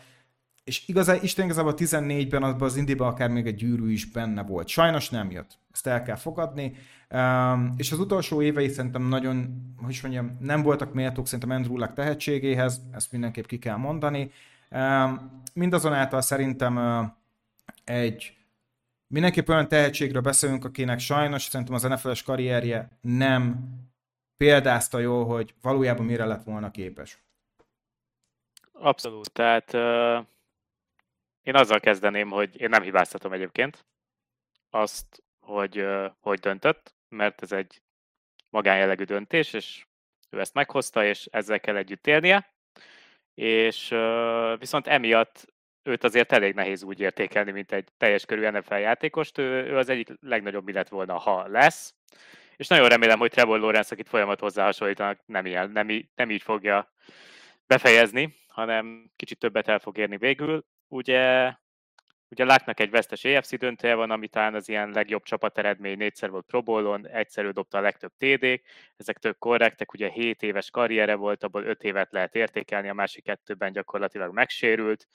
[0.63, 4.43] és igazán, Isten igazából a 14-ben azban az indiban akár még egy gyűrű is benne
[4.43, 4.67] volt.
[4.67, 6.75] Sajnos nem jött, ezt el kell fogadni,
[7.13, 11.77] Um, és az utolsó évei szerintem nagyon, hogy is mondjam, nem voltak méltók szerintem Andrew
[11.77, 14.31] Luck tehetségéhez, ezt mindenképp ki kell mondani.
[15.53, 16.77] Mindazonáltal szerintem
[17.83, 18.37] egy
[19.07, 23.69] mindenképp olyan tehetségről beszélünk, akinek sajnos szerintem az NFL-es karrierje nem
[24.37, 27.19] példázta jól, hogy valójában mire lett volna képes.
[28.71, 30.25] Abszolút, tehát uh,
[31.41, 33.85] én azzal kezdeném, hogy én nem hibáztatom egyébként
[34.69, 37.81] azt, hogy uh, hogy döntött mert ez egy
[38.49, 39.85] magánjellegű döntés, és
[40.29, 42.53] ő ezt meghozta, és ezzel kell együtt élnie.
[43.33, 43.95] És
[44.59, 45.47] viszont emiatt
[45.83, 49.37] őt azért elég nehéz úgy értékelni, mint egy teljes körű NFL játékost.
[49.37, 51.93] Ő, ő az egyik legnagyobb mi lett volna, ha lesz.
[52.55, 56.41] És nagyon remélem, hogy Trevor Lawrence, akit folyamat hozzá hasonlítanak, nem, ilyen, nem, nem így
[56.41, 56.93] fogja
[57.67, 60.65] befejezni, hanem kicsit többet el fog érni végül.
[60.87, 61.53] Ugye
[62.31, 66.29] Ugye Láknak egy vesztes EFC döntője van, ami talán az ilyen legjobb csapat eredmény, négyszer
[66.29, 67.07] volt Pro Bowl-on,
[67.51, 68.61] dobta a legtöbb TD,
[68.97, 73.23] ezek tök korrektek, ugye 7 éves karriere volt, abból 5 évet lehet értékelni, a másik
[73.23, 75.07] kettőben gyakorlatilag megsérült,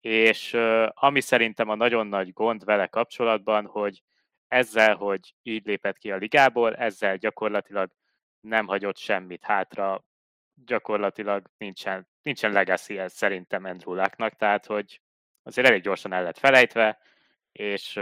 [0.00, 0.52] és
[0.88, 4.02] ami szerintem a nagyon nagy gond vele kapcsolatban, hogy
[4.48, 7.90] ezzel, hogy így lépett ki a ligából, ezzel gyakorlatilag
[8.40, 10.04] nem hagyott semmit hátra,
[10.54, 15.00] gyakorlatilag nincsen, nincsen legacy ez szerintem Andrew Lucknak, tehát hogy
[15.44, 16.98] azért elég gyorsan el lett felejtve,
[17.52, 18.00] és,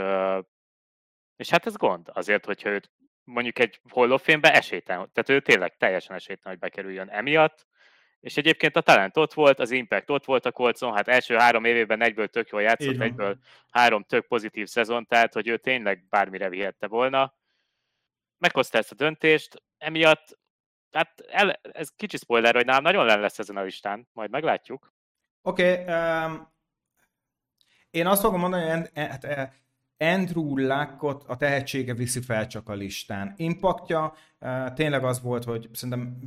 [1.37, 2.91] és hát ez gond azért, hogyha őt
[3.25, 7.67] mondjuk egy Fame-be esélytelen, tehát ő tényleg teljesen esélytelen, hogy bekerüljön emiatt,
[8.21, 11.65] és egyébként a talent ott volt, az impact ott volt a kolcon, hát első három
[11.65, 13.39] évében egyből tök jól játszott, egyből
[13.71, 17.35] három tök pozitív szezon, tehát hogy ő tényleg bármire vihette volna.
[18.39, 20.39] Meghozta ezt a döntést, emiatt,
[20.91, 24.93] hát el, ez kicsi spoiler, hogy nálam nagyon len lesz ezen a listán, majd meglátjuk.
[25.43, 26.52] Oké, okay, um,
[27.93, 29.49] én azt fogom mondani, hogy hát, eh,
[29.99, 33.35] Andrew Luckot a tehetsége viszi fel csak a listán.
[33.37, 36.19] Impaktja eh, tényleg az volt, hogy szerintem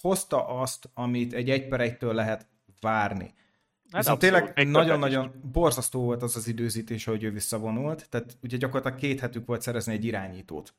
[0.00, 2.46] hozta azt, amit egy egy per egytől lehet
[2.80, 3.34] várni.
[3.90, 8.98] Hát Viszont tényleg nagyon-nagyon borzasztó volt az az időzítés, hogy ő visszavonult, tehát ugye gyakorlatilag
[8.98, 10.74] két hetük volt szerezni egy irányítót.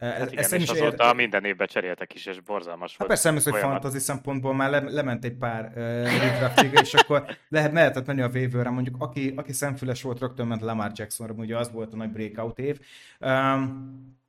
[0.00, 1.14] Hát igen, Ezt és azóta ér...
[1.14, 3.10] minden évben cseréltek is, és borzalmas hát volt.
[3.10, 8.06] Persze nem hogy fantasy szempontból már le, lement egy pár uh, és akkor lehet, lehetett
[8.06, 11.92] menni a vévőre, mondjuk aki, aki szemfüles volt, rögtön ment Lamar Jacksonra, ugye az volt
[11.92, 12.80] a nagy breakout év.
[13.20, 14.22] Um,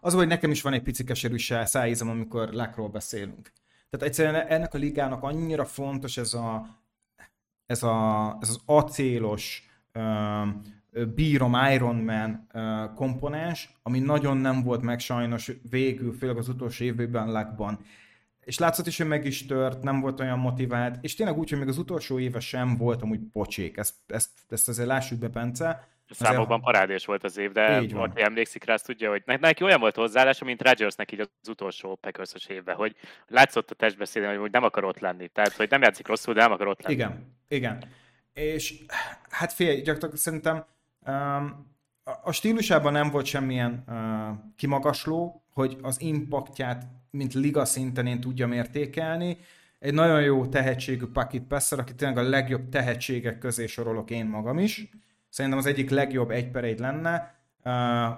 [0.00, 3.52] az, hogy nekem is van egy pici keserű szájízom, amikor Lakról beszélünk.
[3.90, 6.66] Tehát egyszerűen ennek a ligának annyira fontos ez a
[7.66, 10.62] ez, a, ez az acélos, um,
[11.14, 12.46] bírom Iron Man
[12.94, 17.78] komponens, ami nagyon nem volt meg sajnos végül, főleg az utolsó évben lakban.
[18.40, 21.58] És látszott is, hogy meg is tört, nem volt olyan motivált, és tényleg úgy, hogy
[21.58, 23.76] még az utolsó éve sem volt amúgy pocsék.
[23.76, 25.88] Ezt, ezt, ezt azért lássuk be, Bence.
[26.10, 29.94] Számokban parádés volt az év, de aki emlékszik rá, azt tudja, hogy neki olyan volt
[29.94, 34.84] hozzáállása, mint Rodgersnek így az utolsó packers évben, hogy látszott a testbeszédén, hogy nem akar
[34.84, 35.28] ott lenni.
[35.28, 36.94] Tehát, hogy nem játszik rosszul, de nem akar ott lenni.
[36.94, 37.84] Igen, igen.
[38.32, 38.74] És
[39.30, 40.64] hát fél, gyakorlatilag szerintem
[42.22, 43.84] a stílusában nem volt semmilyen
[44.56, 49.36] kimagasló, hogy az impaktját, mint liga szinten én tudjam értékelni.
[49.78, 54.58] Egy nagyon jó tehetségű Pakit Pesser, aki tényleg a legjobb tehetségek közé sorolok én magam
[54.58, 54.88] is.
[55.28, 57.34] Szerintem az egyik legjobb egy per egy lenne,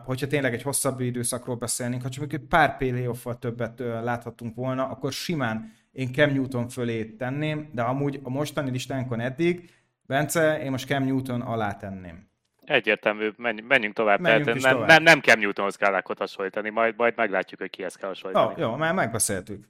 [0.05, 5.13] hogyha tényleg egy hosszabb időszakról beszélnénk, ha csak egy pár playoff többet láthatunk volna, akkor
[5.13, 9.71] simán én Cam Newton fölé tenném, de amúgy a mostani listánkon eddig
[10.03, 12.29] Bence, én most Cam Newton alá tenném.
[12.67, 14.21] Egyértelmű, menjünk, menjünk tovább.
[14.21, 14.89] Menjünk Tehát nem, tovább.
[14.89, 18.53] Nem, nem Cam Newtonhoz kell hasonlítani, majd, majd meglátjuk, hogy kihez kell hasonlítani.
[18.53, 19.69] Oh, jó, már megbeszéltük.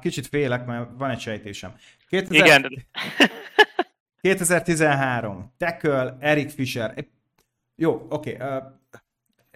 [0.00, 1.74] Kicsit félek, mert van egy sejtésem.
[2.08, 2.46] 2000...
[2.46, 2.70] Igen.
[4.20, 5.52] 2013.
[5.58, 6.94] Tackle, Eric Fisher.
[7.74, 8.34] Jó, oké.
[8.34, 8.58] Okay.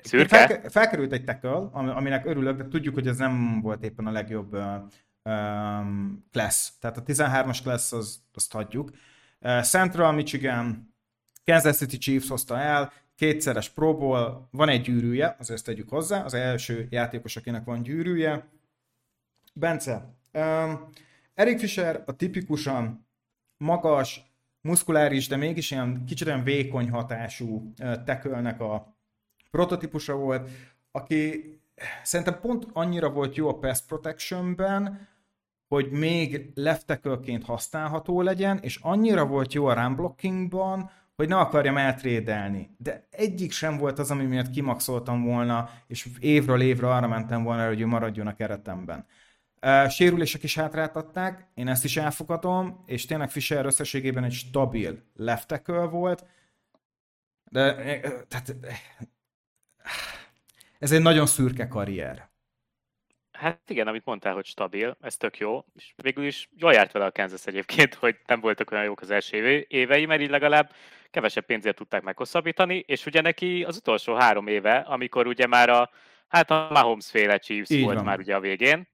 [0.03, 0.47] Szürke?
[0.47, 4.55] Fel, felkerült egy tackle, aminek örülök, de tudjuk, hogy ez nem volt éppen a legjobb
[4.55, 4.63] uh,
[5.23, 6.71] um, class.
[6.81, 8.91] Tehát a 13-as class az, azt hagyjuk.
[9.41, 10.90] Uh, Central Michigan,
[11.51, 13.97] Kansas City Chiefs hozta el, kétszeres Pro
[14.51, 18.49] van egy gyűrűje, azért tegyük hozzá, az első játékos, akinek van gyűrűje.
[19.55, 20.89] Bence, um,
[21.35, 23.07] Eric Fisher a tipikusan
[23.57, 27.73] magas, muszkuláris, de mégis ilyen kicsit olyan vékony hatású
[28.05, 28.97] tekölnek a
[29.51, 30.51] prototípusa volt,
[30.91, 31.45] aki
[32.03, 35.09] szerintem pont annyira volt jó a pass protectionben,
[35.69, 37.01] hogy még left
[37.43, 42.71] használható legyen, és annyira volt jó a run blockingban, hogy ne akarjam eltrédelni.
[42.79, 47.67] De egyik sem volt az, ami miatt kimaxoltam volna, és évről évre arra mentem volna,
[47.67, 49.07] hogy ő maradjon a keretemben.
[49.89, 56.25] Sérülések is hátráltatták, én ezt is elfogadom, és tényleg Fischer összességében egy stabil left volt,
[57.51, 57.75] de
[58.29, 58.57] tehát,
[60.79, 62.29] ez egy nagyon szürke karrier.
[63.33, 67.05] Hát igen, amit mondtál, hogy stabil, ez tök jó, és végül is jól járt vele
[67.05, 70.73] a Kansas egyébként, hogy nem voltak olyan jók az első évei, mert így legalább
[71.11, 75.91] kevesebb pénzért tudták meghosszabbítani, és ugye neki az utolsó három éve, amikor ugye már a,
[76.29, 78.05] hát a Mahomes féle Chiefs így volt van.
[78.05, 78.89] már ugye a végén,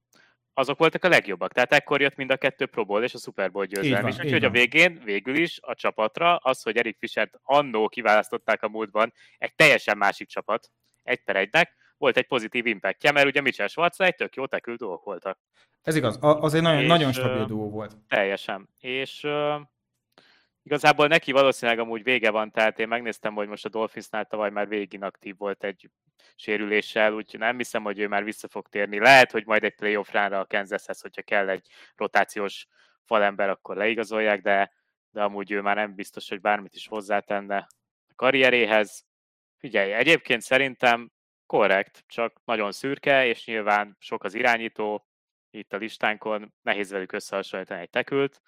[0.54, 1.52] azok voltak a legjobbak.
[1.52, 4.06] Tehát ekkor jött mind a kettő Pro Bowl és a Super Bowl győzelem.
[4.06, 8.68] És úgyhogy a végén, végül is a csapatra az, hogy Erik Fischert annó kiválasztották a
[8.68, 10.70] múltban egy teljesen másik csapat,
[11.02, 14.76] egy per egynek, volt egy pozitív impactja, mert ugye Mitchell Schwarz egy tök jó tekül
[14.76, 15.38] dolgok voltak.
[15.82, 17.96] Ez igaz, az egy nagyon, és, nagyon stabil duó volt.
[18.08, 18.68] Teljesen.
[18.78, 19.26] És
[20.66, 24.68] igazából neki valószínűleg amúgy vége van, tehát én megnéztem, hogy most a Dolphinsnál tavaly már
[24.68, 25.90] végig inaktív volt egy
[26.34, 28.98] sérüléssel, úgyhogy nem hiszem, hogy ő már vissza fog térni.
[28.98, 32.66] Lehet, hogy majd egy playoff ránra a Kansashez, hogyha kell egy rotációs
[33.04, 34.72] falember, akkor leigazolják, de,
[35.10, 37.68] de amúgy ő már nem biztos, hogy bármit is hozzátenne
[38.08, 39.04] a karrieréhez.
[39.58, 41.10] Figyelj, egyébként szerintem
[41.46, 45.06] korrekt, csak nagyon szürke, és nyilván sok az irányító,
[45.50, 48.40] itt a listánkon, nehéz velük összehasonlítani egy tekült.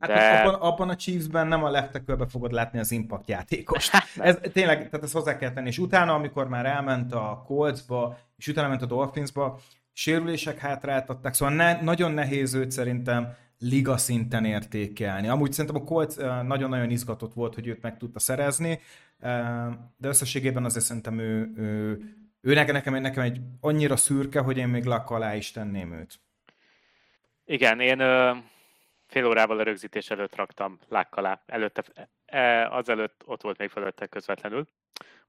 [0.00, 0.40] Hát de...
[0.40, 3.92] abban, abban a Chiefsben nem a left fogod látni az impact játékost.
[4.16, 5.68] Ez tényleg, tehát ezt hozzá kell tenni.
[5.68, 9.60] És utána, amikor már elment a Coltsba, és utána ment a Dolphinsba,
[9.92, 15.28] sérülések hátráltatták, szóval ne, nagyon nehéz őt szerintem liga szinten értékelni.
[15.28, 18.80] Amúgy szerintem a Colts nagyon-nagyon izgatott volt, hogy őt meg tudta szerezni,
[19.96, 22.00] de összességében azért szerintem ő, ő,
[22.40, 26.20] ő nekem, nekem, nekem egy annyira szürke, hogy én még lakk alá is tenném őt.
[27.44, 28.02] Igen, én
[29.10, 31.42] fél órával a rögzítés előtt raktam lák alá.
[31.46, 31.84] Előtte,
[32.26, 34.66] e, azelőtt ott volt még fölötte közvetlenül.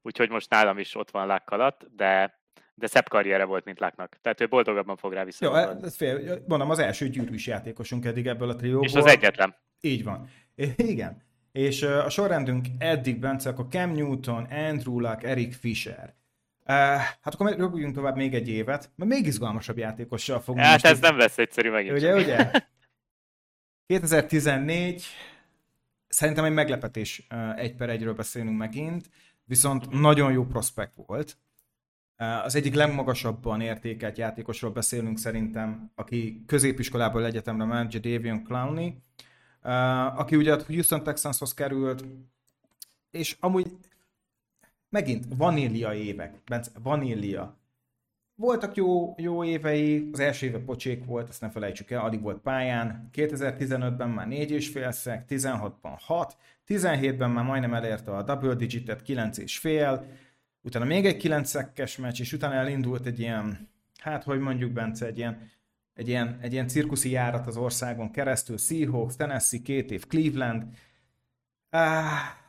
[0.02, 2.40] Úgyhogy most nálam is ott van lák alatt, de
[2.74, 4.18] de szebb karriere volt, mint Láknak.
[4.22, 5.46] Tehát ő boldogabban fog rá vissza.
[5.46, 8.86] Jó, ez fél, mondom, az első gyűrűs játékosunk eddig ebből a trióból.
[8.86, 9.56] És az egyetlen.
[9.82, 10.30] Így van.
[10.76, 11.22] Igen.
[11.52, 16.14] És a sorrendünk eddig, Bence, akkor Cam Newton, Andrew Luck, Eric Fisher.
[16.66, 16.76] Uh,
[17.22, 20.66] hát akkor rögüljünk tovább még egy évet, mert még izgalmasabb játékossal fogunk.
[20.66, 21.98] Hát ez nem lesz egyszerű megint.
[21.98, 22.52] Ugye, ugye?
[23.92, 25.04] 2014,
[26.08, 29.10] szerintem egy meglepetés egy per egyről beszélünk megint,
[29.44, 31.38] viszont nagyon jó prospekt volt.
[32.44, 38.94] Az egyik legmagasabban értékelt játékosról beszélünk szerintem, aki középiskolából egyetemre ment, Jadavion Clowney,
[40.16, 42.06] aki ugye a Houston Texanshoz került,
[43.10, 43.78] és amúgy
[44.90, 47.61] megint vanília évek, Bence, vanília.
[48.42, 52.42] Voltak jó, jó évei, az első éve pocsék volt, ezt ne felejtsük el, addig volt
[52.42, 58.54] pályán, 2015-ben már 4 és fél szek, 16-ban 6, 17-ben már majdnem elérte a double
[58.54, 60.06] digitet, 9 és fél,
[60.62, 65.06] utána még egy 9 szekkes meccs, és utána elindult egy ilyen, hát hogy mondjuk Bence,
[65.06, 65.50] egy ilyen,
[65.94, 70.64] egy ilyen, egy ilyen cirkuszi járat az országon keresztül, Seahawks, Tennessee, két év Cleveland,
[71.70, 72.40] ah,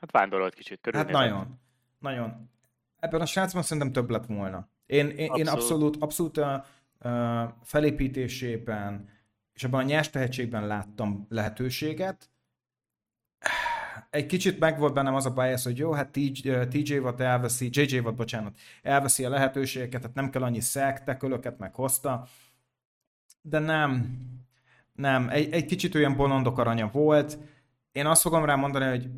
[0.00, 1.00] Hát vándorolt kicsit körül.
[1.00, 1.60] Hát nagyon,
[1.98, 2.50] nagyon.
[2.98, 4.68] Ebben a srácban szerintem több lett volna.
[4.86, 5.38] Én, én, abszolút.
[5.38, 6.52] én abszolút, abszolút a,
[7.08, 9.14] a felépítésében
[9.56, 12.30] és abban a nyers tehetségben láttam lehetőséget.
[14.10, 16.10] Egy kicsit meg volt bennem az a bias, hogy jó, hát
[16.68, 21.58] TJ Watt elveszi, JJ Watt, bocsánat, elveszi a lehetőségeket, tehát nem kell annyi szek, tekölöket
[21.58, 22.26] meghozta,
[23.40, 24.18] de nem,
[24.92, 27.38] nem, egy, egy kicsit olyan bolondok aranya volt.
[27.92, 29.10] Én azt fogom rá mondani, hogy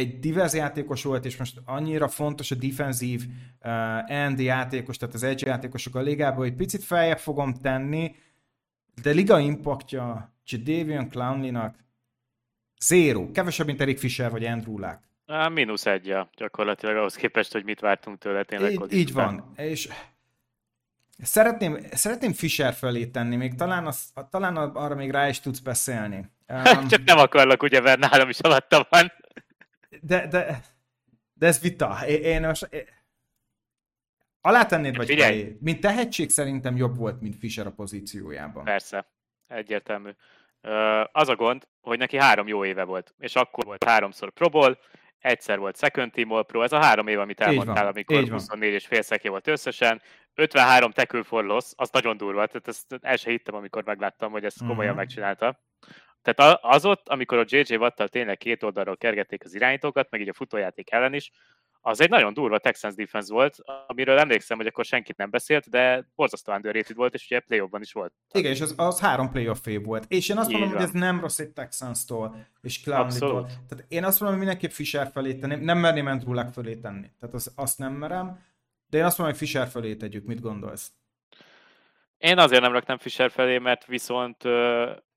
[0.00, 3.22] egy divers játékos volt, és most annyira fontos a defensív
[3.64, 8.14] uh, end játékos, tehát az edge játékosok a ligában, hogy picit feljebb fogom tenni,
[9.02, 11.76] de liga impaktja Jadavion Clowney-nak
[12.80, 13.30] Zéro.
[13.30, 14.98] Kevesebb, mint Erik Fischer vagy Andrew Luck.
[15.26, 18.72] Á, mínusz egy, ja, gyakorlatilag ahhoz képest, hogy mit vártunk tőle tényleg.
[18.72, 19.52] Így, így van.
[19.56, 19.88] És
[21.22, 26.30] szeretném, szeretném Fischer fölé tenni, még talán, az, talán arra még rá is tudsz beszélni.
[26.48, 29.12] Um, Csak nem akarlak, ugye, mert nálam is alatta van.
[30.00, 30.60] De, de,
[31.32, 32.06] de ez vita.
[32.06, 32.84] Én, most, én,
[34.40, 35.56] alátennéd vagy Figyelj.
[35.60, 38.64] Mint tehetség szerintem jobb volt, mint Fischer a pozíciójában.
[38.64, 39.06] Persze,
[39.46, 40.10] egyértelmű.
[41.12, 44.48] Az a gond, hogy neki három jó éve volt, és akkor volt háromszor Pro
[45.20, 48.86] egyszer volt Second Team All Pro, ez a három év, amit elmondtál, amikor 24 és
[48.86, 50.02] fél szeké volt összesen,
[50.34, 54.44] 53 tackle for loss, az nagyon durva, tehát ezt el sem hittem, amikor megláttam, hogy
[54.44, 54.96] ezt komolyan uh-huh.
[54.96, 55.60] megcsinálta.
[56.22, 60.28] Tehát az ott, amikor a JJ Wattal tényleg két oldalról kergették az irányítókat, meg így
[60.28, 61.30] a futójáték ellen is,
[61.82, 63.56] az egy nagyon durva Texans defense volt,
[63.86, 67.92] amiről emlékszem, hogy akkor senkit nem beszélt, de borzasztó underrated volt, és ugye playoffban is
[67.92, 68.12] volt.
[68.32, 70.04] Igen, és az, az három playoff év volt.
[70.08, 70.80] És én azt Így mondom, van.
[70.80, 73.46] hogy ez nem rossz egy Texans-tól és Clowney-tól.
[73.68, 77.10] Tehát én azt mondom, hogy mindenképp Fisher felé tenni, nem merném Andrew Luck felé tenni.
[77.20, 78.42] Tehát az, azt nem merem,
[78.88, 80.24] de én azt mondom, hogy Fisher felé tegyük.
[80.26, 80.92] Mit gondolsz?
[82.18, 84.44] Én azért nem raktam Fisher felé, mert viszont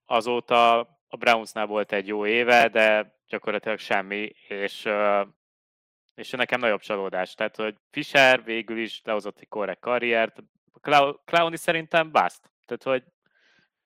[0.05, 4.87] azóta a Brownsnál volt egy jó éve, de gyakorlatilag semmi, és
[6.15, 7.33] és nekem nagyobb csalódás.
[7.33, 10.43] Tehát, hogy Fischer végül is lehozott egy korrekt karriert,
[11.25, 12.51] Clowny szerintem bust.
[12.65, 13.03] Tehát, hogy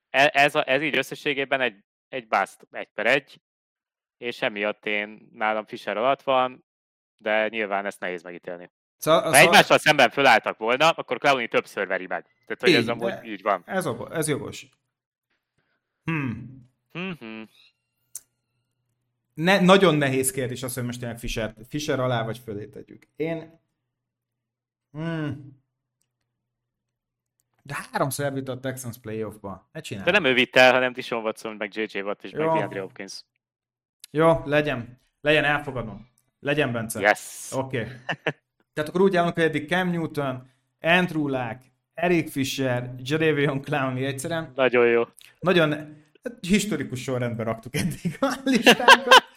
[0.10, 3.42] e, ez, a, ez így összességében egy, egy bust, egy per egy,
[4.18, 6.66] és emiatt én nálam Fischer alatt van,
[7.18, 8.72] de nyilván ezt nehéz megítélni.
[8.98, 9.42] Szóval, ha szóval...
[9.42, 12.24] egymással szemben fölálltak volna, akkor Clowny többször veri meg.
[12.46, 13.64] Tehát, hogy így, ez amúgy így van.
[13.66, 14.68] Ez, ez jogos.
[16.12, 16.66] Hmm.
[16.98, 17.44] Mm-hmm
[19.38, 23.08] ne, nagyon nehéz kérdés az, hogy most tényleg Fischer, Fischer alá vagy fölé tegyük.
[23.16, 23.60] Én...
[24.92, 25.62] Hmm.
[27.64, 29.70] De háromszor elvitt a Texans playoffba.
[29.72, 30.06] Ne csinálj.
[30.06, 32.46] De nem ő vitt el, hanem Dishon Watson, meg JJ Watt és Jó.
[32.46, 33.24] meg DeAndre Hopkins.
[34.12, 35.00] Jó, legyen.
[35.22, 36.10] Legyen, elfogadom.
[36.40, 37.00] Legyen, Bence.
[37.00, 37.52] Yes.
[37.52, 37.80] Oké.
[37.80, 37.94] Okay.
[38.74, 41.62] Tehát akkor úgy állunk, hogy eddig Cam Newton, Andrew Luck,
[41.98, 44.52] Eric Fisher, Jadavion Clowney egyszerűen.
[44.56, 45.04] Nagyon jó.
[45.40, 45.76] Nagyon
[46.42, 49.26] historikus sorrendben raktuk eddig a listánkat.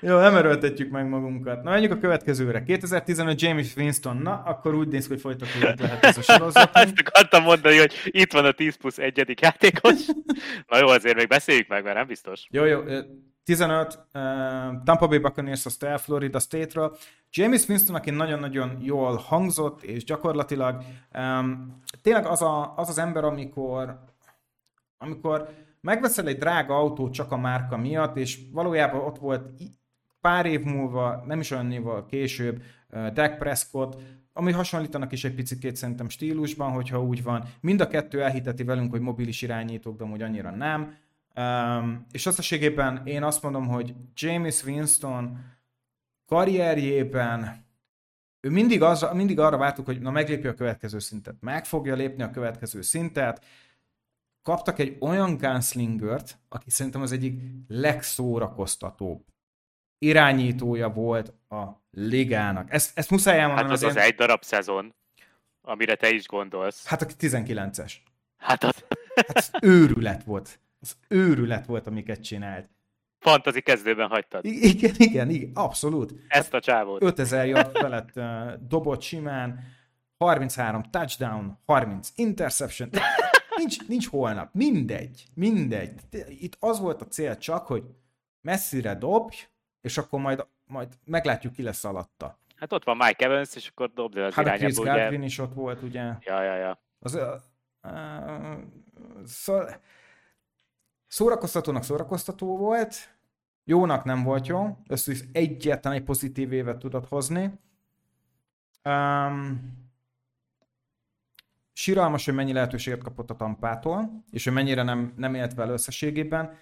[0.00, 1.62] Jó, nem erőltetjük meg magunkat.
[1.62, 2.62] Na, menjünk a következőre.
[2.62, 4.16] 2015 James Winston.
[4.16, 6.70] Na, akkor úgy néz hogy folytatódott lehet ez a sorozat.
[6.76, 10.06] Ezt akartam mondani, hogy itt van a 10 plusz egyedik játékos.
[10.68, 12.46] Na jó, azért még beszéljük meg, mert nem biztos.
[12.50, 12.80] Jó, jó.
[13.44, 14.22] 15, uh,
[14.84, 16.96] Tampa Bay Buccaneers, aztán Florida State-ről.
[17.30, 20.82] James Winston, aki nagyon-nagyon jól hangzott, és gyakorlatilag
[21.18, 23.98] um, tényleg az, a, az az ember, amikor
[24.98, 25.48] amikor
[25.80, 29.50] megveszel egy drága autót csak a márka miatt, és valójában ott volt
[30.20, 34.00] pár év múlva, nem is olyan évvel később, uh, Dak Prescott,
[34.32, 37.44] ami hasonlítanak is egy picit szerintem stílusban, hogyha úgy van.
[37.60, 40.94] Mind a kettő elhiteti velünk, hogy mobilis irányítók, de amúgy annyira nem.
[41.36, 45.38] Um, és összességében én azt mondom, hogy James Winston
[46.26, 47.64] karrierjében
[48.40, 51.34] ő mindig, az, mindig arra vártuk, hogy na meglépi a következő szintet.
[51.40, 53.44] Meg fogja lépni a következő szintet,
[54.42, 59.24] kaptak egy olyan gunslingert, aki szerintem az egyik legszórakoztatóbb
[59.98, 62.72] irányítója volt a ligának.
[62.72, 63.68] Ezt, ezt muszáj elmondani.
[63.68, 64.94] Hát az az, az egy darab szezon,
[65.60, 66.86] amire te is gondolsz.
[66.86, 67.92] Hát a 19-es.
[68.36, 68.84] Hát az...
[69.14, 70.58] Hát őrület volt.
[70.84, 72.68] Az őrület volt, amiket csinált.
[73.18, 74.44] Fantazi kezdőben hagytad.
[74.44, 76.14] I- igen, igen, igen, abszolút.
[76.28, 77.02] Ezt a csávót.
[77.02, 79.60] 5000 yard felett uh, dobott simán,
[80.18, 82.90] 33 touchdown, 30 interception.
[83.56, 84.48] Nincs, nincs holnap.
[84.52, 85.24] Mindegy.
[85.34, 86.00] Mindegy.
[86.28, 87.84] Itt az volt a cél csak, hogy
[88.40, 89.36] messzire dobj,
[89.80, 92.38] és akkor majd, majd meglátjuk, ki lesz alatta.
[92.56, 95.54] Hát ott van Mike Evans, és akkor dobd az hát irányába, Chris Godwin is ott
[95.54, 96.02] volt, ugye?
[96.20, 96.82] Ja, ja, ja.
[96.98, 97.22] Az, uh,
[97.92, 98.58] uh,
[99.24, 99.58] szó,
[101.14, 102.94] szórakoztatónak szórakoztató volt,
[103.64, 107.58] jónak nem volt jó, összes egyetlen egy pozitív évet tudott hozni.
[108.84, 109.60] Um,
[111.72, 116.56] síralmas, hogy mennyi lehetőséget kapott a tampától, és hogy mennyire nem, nem élt vele összességében,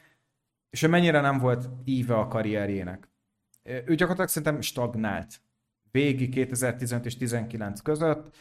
[0.70, 3.08] és hogy mennyire nem volt íve a karrierjének.
[3.62, 5.40] Ő gyakorlatilag szerintem stagnált.
[5.90, 8.36] Végig 2015 és 19 között.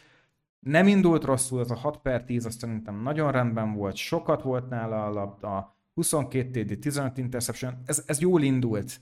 [0.59, 4.69] Nem indult rosszul, az a 6 per 10, azt szerintem nagyon rendben volt, sokat volt
[4.69, 9.01] nála a labda, 22 TD, 15 interception, ez, ez jól indult,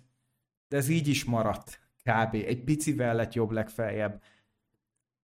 [0.68, 2.34] de ez így is maradt kb.
[2.34, 4.24] Egy picivel lett jobb legfeljebb.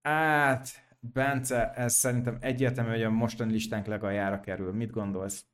[0.02, 4.72] Hát, Bence, ez szerintem egyértelmű, hogy a mostani listánk legaljára kerül.
[4.72, 5.44] Mit gondolsz?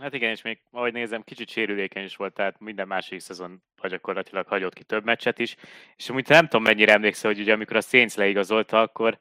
[0.00, 4.46] Hát igen, és még ahogy nézem, kicsit sérülékeny is volt, tehát minden másik szezon gyakorlatilag
[4.46, 5.56] hagyott ki több meccset is.
[5.96, 9.18] És amúgy nem tudom, mennyire emlékszel, hogy ugye amikor a Saints leigazolta, akkor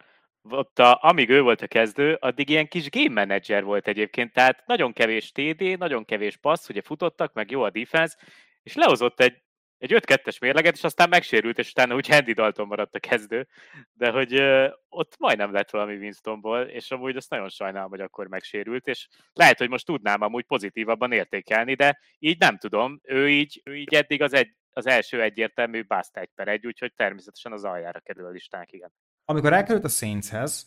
[0.49, 4.63] ott a, amíg ő volt a kezdő, addig ilyen kis game manager volt egyébként, tehát
[4.65, 8.17] nagyon kevés TD, nagyon kevés passz, ugye futottak, meg jó a defense,
[8.63, 9.41] és lehozott egy,
[9.77, 13.47] egy 5-2-es mérleget, és aztán megsérült, és utána úgy Andy Dalton maradt a kezdő,
[13.93, 18.27] de hogy ö, ott majdnem lett valami Winstonból, és amúgy azt nagyon sajnálom, hogy akkor
[18.27, 23.61] megsérült, és lehet, hogy most tudnám amúgy pozitívabban értékelni, de így nem tudom, ő így,
[23.63, 27.63] ő így eddig az, egy, az első egyértelmű bust egy per egy, úgyhogy természetesen az
[27.63, 28.91] aljára kerül a listának, igen.
[29.29, 30.65] Amikor elkerült a Saintshez,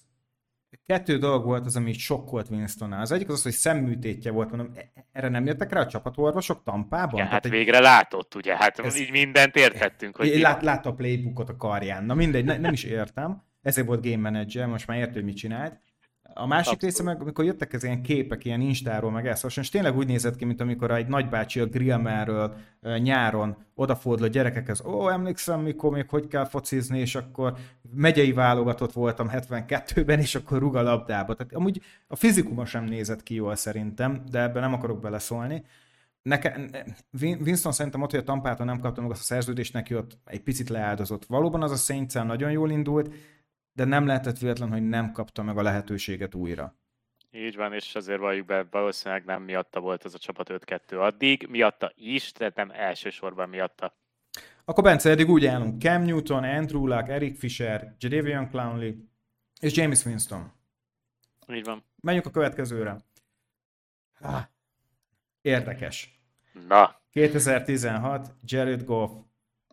[0.86, 4.72] kettő dolog volt az, ami sokkolt winston Az egyik az az, hogy szemműtétje volt, mondom,
[4.74, 7.20] e- erre nem jöttek rá a csapatorvosok Tampában?
[7.20, 7.50] Ja, hát egy...
[7.50, 8.98] végre látott, ugye, hát ez...
[8.98, 10.16] így mindent értettünk.
[10.16, 14.04] Hogy lát, látta a playbookot a karján, na mindegy, ne, nem is értem, ezért volt
[14.04, 15.80] game manager, most már értő, hogy mit csinált.
[16.34, 16.82] A másik Abszolút.
[16.82, 20.36] része meg, amikor jöttek ez ilyen képek, ilyen instáról, meg ezt, és tényleg úgy nézett
[20.36, 22.54] ki, mint amikor egy nagybácsi a grillmerről
[22.98, 27.54] nyáron odafordul a gyerekekhez, ó, emlékszem, mikor még hogy kell focizni, és akkor
[27.94, 31.34] megyei válogatott voltam 72-ben, és akkor rúg a labdába.
[31.34, 35.64] Tehát amúgy a fizikuma sem nézett ki jól szerintem, de ebben nem akarok beleszólni.
[36.22, 36.60] Neke,
[37.20, 40.42] Winston szerintem ott, hogy a Tampától nem kapta meg azt a szerződést, neki ott egy
[40.42, 41.24] picit leáldozott.
[41.24, 43.14] Valóban az a saints nagyon jól indult,
[43.72, 46.78] de nem lehetett véletlen, hogy nem kapta meg a lehetőséget újra.
[47.30, 51.46] Így van, és azért valljuk be, valószínűleg nem miatta volt ez a csapat 5-2 addig,
[51.50, 53.98] miatta is, de nem elsősorban miatta.
[54.64, 55.80] Akkor Bence, eddig úgy állunk.
[55.80, 58.94] Cam Newton, Andrew Luck, Eric Fisher, Jadavion Clownley
[59.60, 60.52] és James Winston.
[61.48, 61.84] Így van.
[62.00, 62.96] Menjünk a következőre.
[64.20, 64.42] Ah,
[65.40, 66.20] érdekes.
[66.68, 67.00] Na.
[67.10, 69.10] 2016, Jared Goff,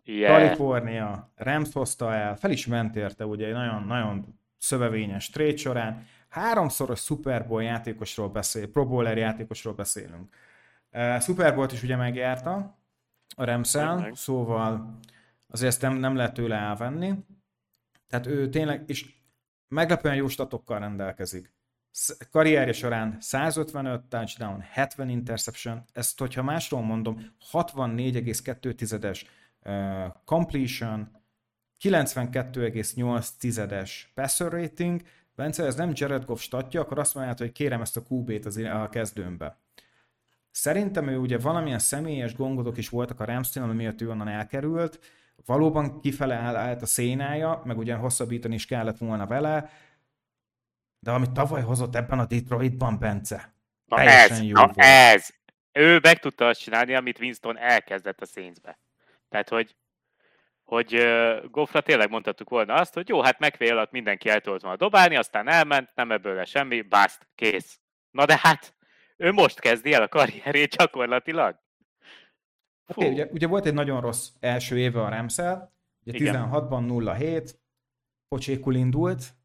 [0.08, 0.32] yeah.
[0.32, 6.05] Kalifornia, Rams hozta el, fel is ment érte, ugye egy nagyon, nagyon szövevényes trade során.
[6.30, 10.36] Háromszoros Super Bowl játékosról beszél, Pro Bowler játékosról beszélünk.
[10.91, 12.78] Uh, Super Bowl-t is ugye megjárta
[13.36, 13.78] a rams
[14.14, 14.99] szóval
[15.47, 17.14] azért ezt nem, nem lehet tőle elvenni.
[18.08, 19.14] Tehát ő tényleg, és
[19.68, 21.55] meglepően jó statokkal rendelkezik.
[22.32, 29.22] Karrierje során 155 touchdown, 70 interception, ezt hogyha másról mondom, 64,2-es
[30.26, 31.11] completion,
[31.84, 35.01] 92,8 tizedes passer rating,
[35.36, 38.57] Bence, ez nem Jared Goff statja, akkor azt mondja, hogy kérem ezt a QB-t az,
[38.57, 39.59] a kezdőmbe.
[40.51, 44.99] Szerintem ő ugye valamilyen személyes gondolatok is voltak a Ramsnél, ami miatt ő onnan elkerült,
[45.45, 49.70] valóban kifele állt a szénája, meg ugye hosszabbítani is kellett volna vele,
[50.99, 53.53] de amit tavaly hozott ebben a Detroitban, Bence,
[53.86, 54.78] na ez, jó na volt.
[54.78, 55.30] ez!
[55.72, 58.80] Ő meg tudta azt csinálni, amit Winston elkezdett a Saintsbe.
[59.30, 59.76] Tehát, hogy,
[60.64, 64.62] hogy uh, Goffra tényleg mondhattuk volna azt, hogy jó, hát megvé alatt mindenki el tudott
[64.62, 67.80] volna dobálni, aztán elment, nem ebből le semmi, bászt, kész.
[68.12, 68.76] Na de hát,
[69.18, 71.60] ő most kezdi el a karrierét gyakorlatilag.
[72.88, 75.74] Oké, okay, ugye, ugye volt egy nagyon rossz első éve a Ramszel,
[76.06, 77.50] ugye 16-ban 0-7,
[78.28, 79.36] pocsékul indult,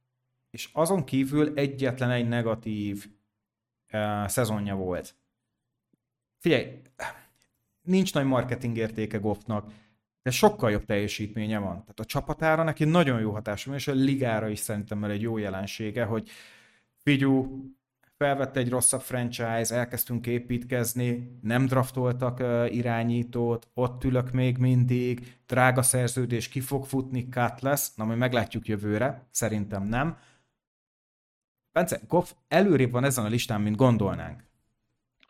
[0.50, 3.06] és azon kívül egyetlen egy negatív
[3.92, 5.14] uh, szezonja volt.
[6.38, 6.82] Figyelj,
[7.82, 9.72] nincs nagy marketing értéke Goffnak,
[10.22, 11.80] de sokkal jobb teljesítménye van.
[11.80, 15.38] Tehát a csapatára neki nagyon jó hatása van, és a ligára is szerintem egy jó
[15.38, 16.30] jelensége, hogy
[17.02, 17.64] figyú,
[18.16, 26.48] felvette egy rosszabb franchise, elkezdtünk építkezni, nem draftoltak irányítót, ott ülök még mindig, drága szerződés,
[26.48, 30.18] ki fog futni, cut lesz, na majd meglátjuk jövőre, szerintem nem.
[31.72, 34.42] Bence, Goff előrébb van ezen a listán, mint gondolnánk.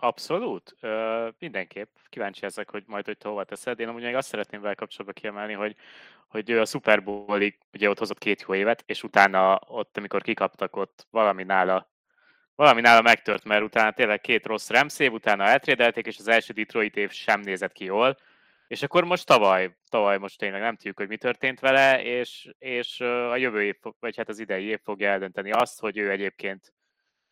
[0.02, 0.76] Abszolút.
[0.80, 1.88] Ö, mindenképp.
[2.08, 3.80] Kíváncsi ezek, hogy majd, hogy hova teszed.
[3.80, 5.76] Én amúgy azt szeretném vele kapcsolatban kiemelni, hogy,
[6.26, 10.22] hogy ő a Super Bowl-ig ugye ott hozott két jó évet, és utána ott, amikor
[10.22, 11.90] kikaptak, ott valami nála
[12.54, 16.96] valami nála megtört, mert utána tényleg két rossz remszév, utána eltrédelték, és az első Detroit
[16.96, 18.18] év sem nézett ki jól.
[18.68, 23.00] És akkor most tavaly, tavaly most tényleg nem tudjuk, hogy mi történt vele, és, és
[23.00, 26.72] a jövő év, vagy hát az idei év fogja eldönteni azt, hogy ő egyébként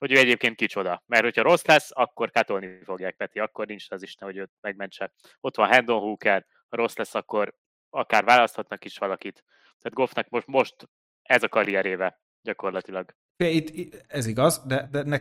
[0.01, 1.03] hogy ő egyébként kicsoda.
[1.07, 5.12] Mert hogyha rossz lesz, akkor katolni fogják Peti, akkor nincs az Isten, hogy őt megmentse.
[5.40, 7.55] Ott van Hendon Hooker, ha rossz lesz, akkor
[7.90, 9.44] akár választhatnak is valakit.
[9.78, 10.88] Tehát Goffnak most, most
[11.22, 13.14] ez a karrieréve gyakorlatilag.
[13.36, 15.18] Itt, ez igaz, de, de ne,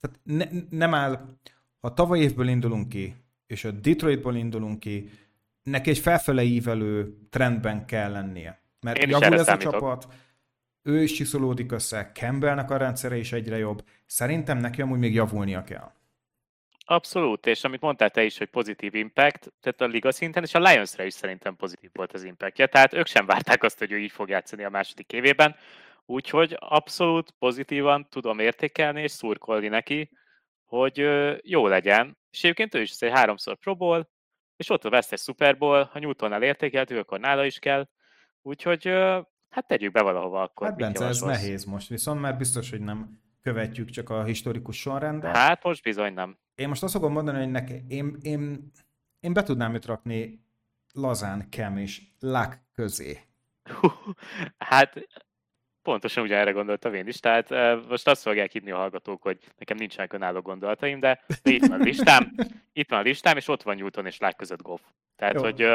[0.00, 1.38] tehát ne, nem áll,
[1.80, 3.14] ha tavaly évből indulunk ki,
[3.46, 5.10] és a Detroitból indulunk ki,
[5.62, 8.62] neki egy felfele ívelő trendben kell lennie.
[8.80, 9.72] Mert Én javul ez számítok.
[9.72, 10.08] a csapat,
[10.90, 13.84] ő is csiszolódik össze, Campbellnek a rendszere is egyre jobb.
[14.06, 15.92] Szerintem neki amúgy még javulnia kell.
[16.84, 20.58] Abszolút, és amit mondtál te is, hogy pozitív impact, tehát a liga szinten, és a
[20.58, 24.10] Lionsre is szerintem pozitív volt az impactja, tehát ők sem várták azt, hogy ő így
[24.10, 25.56] fog játszani a második évében,
[26.06, 30.10] úgyhogy abszolút pozitívan tudom értékelni és szurkolni neki,
[30.64, 31.08] hogy
[31.42, 34.02] jó legyen, és egyébként ő is egy háromszor Pro
[34.56, 37.88] és ott a vesztes Super Bowl, ha Newtonnál értékeltük, akkor nála is kell,
[38.42, 38.92] úgyhogy
[39.50, 40.66] Hát tegyük be valahova akkor.
[40.66, 45.36] Hát Bence, ez nehéz most viszont, mert biztos, hogy nem követjük csak a historikus sorrendet.
[45.36, 46.38] Hát most bizony nem.
[46.54, 48.72] Én most azt fogom mondani, hogy nekem, én, én
[49.20, 50.44] én be tudnám őt rakni
[50.92, 53.20] lazán Kem és Luck közé.
[54.58, 55.08] Hát
[55.82, 57.50] pontosan ugye erre gondoltam én is, tehát
[57.88, 61.84] most azt fogják hinni a hallgatók, hogy nekem nincsenek önálló gondolataim, de itt van a
[61.84, 62.34] listám,
[62.72, 64.80] itt van a listám, és ott van Newton és Luck között Goff.
[65.16, 65.40] Tehát, Jó.
[65.40, 65.66] hogy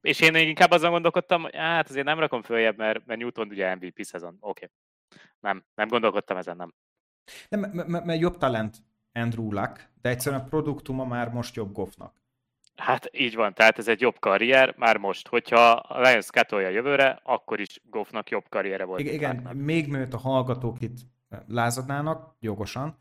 [0.00, 3.74] és én inkább azon gondolkodtam, hogy hát azért nem rakom följebb, mert, mert Newton ugye
[3.74, 4.36] MVP szezon.
[4.40, 4.64] Oké.
[4.64, 4.76] Okay.
[5.40, 6.74] Nem, nem gondolkodtam ezen, nem.
[7.48, 8.76] Nem, mert jobb talent
[9.12, 12.24] Andrew Luck, de egyszerűen a produktuma már most jobb Goffnak.
[12.76, 15.28] Hát így van, tehát ez egy jobb karrier már most.
[15.28, 19.00] Hogyha a Lions katolja jövőre, akkor is Goffnak jobb karriere volt.
[19.00, 20.96] Igen, igen még mielőtt a hallgatók itt
[21.46, 22.98] lázadnának, jogosan,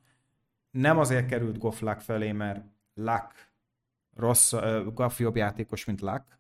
[0.72, 3.52] nem azért került Goff Luck felé, mert Luck
[4.16, 4.54] rossz,
[4.94, 6.35] Goff jobb játékos, mint Luck,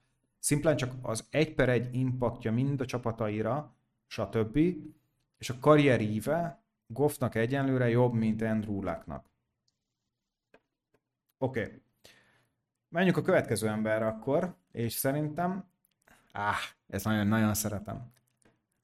[0.46, 3.76] szimplán csak az egy per egy impaktja mind a csapataira,
[4.08, 4.58] stb.
[5.38, 9.30] És a karrieríve Goffnak egyenlőre jobb, mint Andrew Lucknak.
[11.38, 11.64] Oké.
[11.64, 11.82] Okay.
[12.90, 15.70] Menjünk a következő emberre akkor, és szerintem,
[16.32, 18.12] áh, ez nagyon-nagyon szeretem.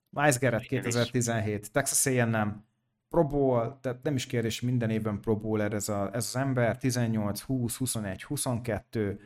[0.10, 2.66] Miles Garrett 2017, Texas A&M,
[3.10, 6.78] Pro Bowl, tehát nem is kérdés, minden évben Pro Bowler ez, a, ez az ember,
[6.78, 9.20] 18, 20, 21, 22,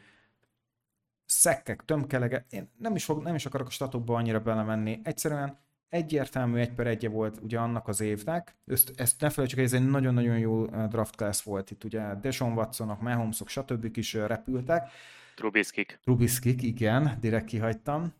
[1.25, 5.57] szekkek, tömkelege, én nem is, fog, nem is akarok a statokba annyira belemenni, egyszerűen
[5.89, 8.55] egyértelmű egy per egye volt ugye annak az évnek.
[8.65, 11.71] Ezt, ezt ne felejtsük, hogy ez egy nagyon-nagyon jó draft class volt.
[11.71, 13.97] Itt ugye Deshaun Watsonok, Mahomesok, stb.
[13.97, 14.89] is repültek.
[15.35, 15.99] Trubiskik.
[16.03, 18.13] Trubiskik, igen, direkt kihagytam.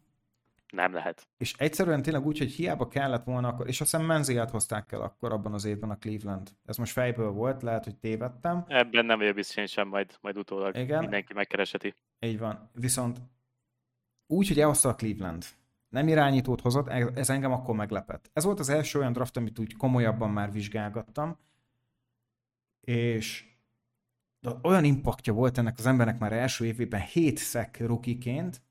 [0.75, 1.27] Nem lehet.
[1.37, 5.01] És egyszerűen tényleg úgy, hogy hiába kellett volna akkor, és azt hiszem Menziát hozták el
[5.01, 6.49] akkor abban az évben a Cleveland.
[6.65, 8.65] Ez most fejből volt, lehet, hogy tévedtem.
[8.67, 10.99] Ebben nem vagyok biztos sem, majd, majd utólag Igen.
[10.99, 11.95] mindenki megkereseti.
[12.19, 12.69] Így van.
[12.73, 13.21] Viszont
[14.27, 15.45] úgy, hogy elhozta a Cleveland,
[15.89, 18.29] nem irányítót hozott, ez engem akkor meglepett.
[18.33, 21.37] Ez volt az első olyan draft, amit úgy komolyabban már vizsgálgattam,
[22.81, 23.45] és
[24.61, 28.61] olyan impaktja volt ennek az embernek már első évében 7 szek rukiként,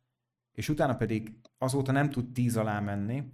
[0.55, 3.25] és utána pedig azóta nem tud 10 alá menni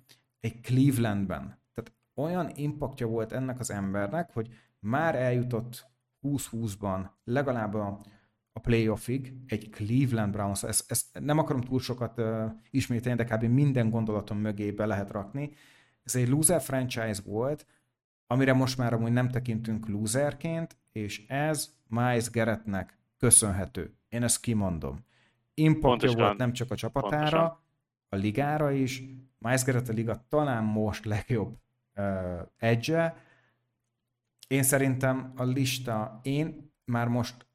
[0.40, 1.58] egy Clevelandben.
[1.74, 4.48] Tehát olyan impaktja volt ennek az embernek, hogy
[4.78, 5.86] már eljutott
[6.22, 8.00] 20-20-ban legalább a
[8.52, 13.44] a playoffig egy Cleveland Browns, ezt, ezt nem akarom túl sokat uh, ismételni, de kb.
[13.44, 15.50] minden gondolatom mögé be lehet rakni.
[16.02, 17.66] Ez egy loser franchise volt,
[18.26, 23.94] amire most már amúgy nem tekintünk loserként, és ez Miles Garrettnek köszönhető.
[24.08, 25.04] Én ezt kimondom.
[25.60, 27.58] Impactja volt nem csak a csapatára, Pontosan.
[28.08, 29.02] a ligára is.
[29.38, 31.56] Miles Garrett a liga talán most legjobb
[31.96, 33.14] uh, edge
[34.50, 37.46] Én szerintem a lista, én már most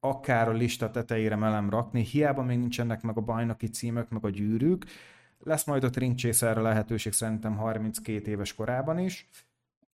[0.00, 4.30] akár a lista tetejére melem rakni, hiába még nincsenek meg a bajnoki címök, meg a
[4.30, 4.84] gyűrűk.
[5.38, 9.28] Lesz majd a Trinkcsészerre lehetőség szerintem 32 éves korában is.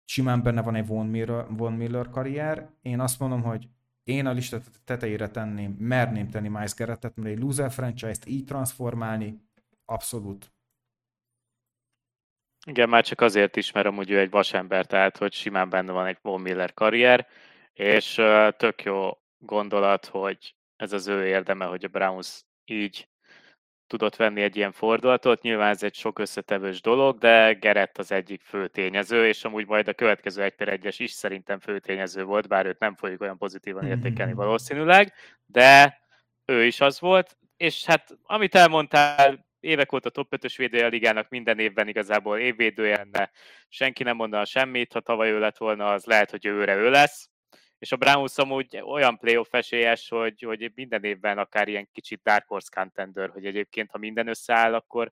[0.06, 2.70] Simán benne van egy Von Miller, Von Miller karrier.
[2.82, 3.68] Én azt mondom, hogy
[4.04, 9.50] én a lista tetejére tenném, merném tenni Miles Garrettet, mert egy loser franchise-t így transformálni,
[9.86, 10.54] abszolút.
[12.66, 16.06] Igen, már csak azért is, mert amúgy ő egy vasember, tehát hogy simán benne van
[16.06, 17.28] egy Von Miller karrier,
[17.74, 18.14] és
[18.58, 23.10] tök jó gondolat, hogy ez az ő érdeme, hogy a Browns így
[23.92, 25.42] tudott venni egy ilyen fordulatot.
[25.42, 29.88] Nyilván ez egy sok összetevős dolog, de Gerett az egyik fő tényező, és amúgy majd
[29.88, 33.38] a következő 1 per 1 is szerintem fő tényező volt, bár őt nem fogjuk olyan
[33.38, 34.42] pozitívan értékelni mm-hmm.
[34.42, 35.14] valószínűleg,
[35.46, 36.00] de
[36.46, 41.30] ő is az volt, és hát amit elmondtál, évek óta top 5-ös védője a ligának
[41.30, 43.32] minden évben igazából évvédője lenne,
[43.70, 47.30] senki nem mondana semmit, ha tavaly ő lett volna, az lehet, hogy őre ő lesz,
[47.82, 52.48] és a Browns amúgy olyan playoff esélyes, hogy, hogy minden évben akár ilyen kicsit Dark
[52.48, 55.12] Horse contender, hogy egyébként ha minden összeáll, akkor,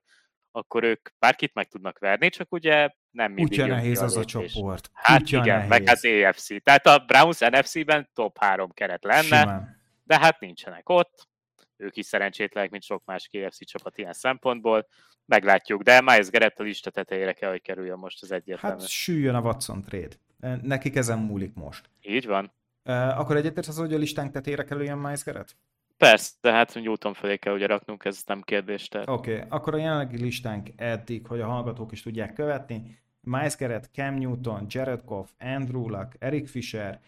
[0.50, 4.90] akkor ők bárkit meg tudnak verni, csak ugye nem mindig Kutya nehéz az a csoport.
[4.92, 5.68] Hát Kutya igen, nehéz.
[5.68, 6.62] meg az AFC.
[6.62, 9.80] Tehát a Browns NFC-ben top három keret lenne, Simán.
[10.04, 11.28] de hát nincsenek ott.
[11.76, 14.86] Ők is szerencsétlenek, mint sok más KFC csapat ilyen szempontból.
[15.24, 18.80] Meglátjuk, de Miles Garrett a lista tetejére kell, hogy kerüljön most az egyértelmű.
[18.80, 20.16] Hát süljön a Watson trade.
[20.62, 21.90] Nekik ezen múlik most.
[22.00, 22.58] Így van.
[22.84, 25.56] Akkor egyetértesz az, hogy a listánk tetére kerüljön Miles Garrett?
[25.96, 28.88] Persze, de hát Newton felé kell ugye raknunk, ez nem kérdés.
[28.92, 29.46] Oké, okay.
[29.48, 32.98] akkor a jelenlegi listánk eddig, hogy a hallgatók is tudják követni.
[33.20, 37.00] Miles Garrett, Cam Newton, Jared Goff, Andrew Luck, Eric Fisher,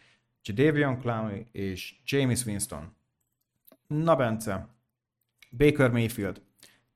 [0.42, 2.96] Jadavion Clowney és James Winston.
[3.86, 4.68] Na Bence,
[5.50, 6.42] Baker Mayfield,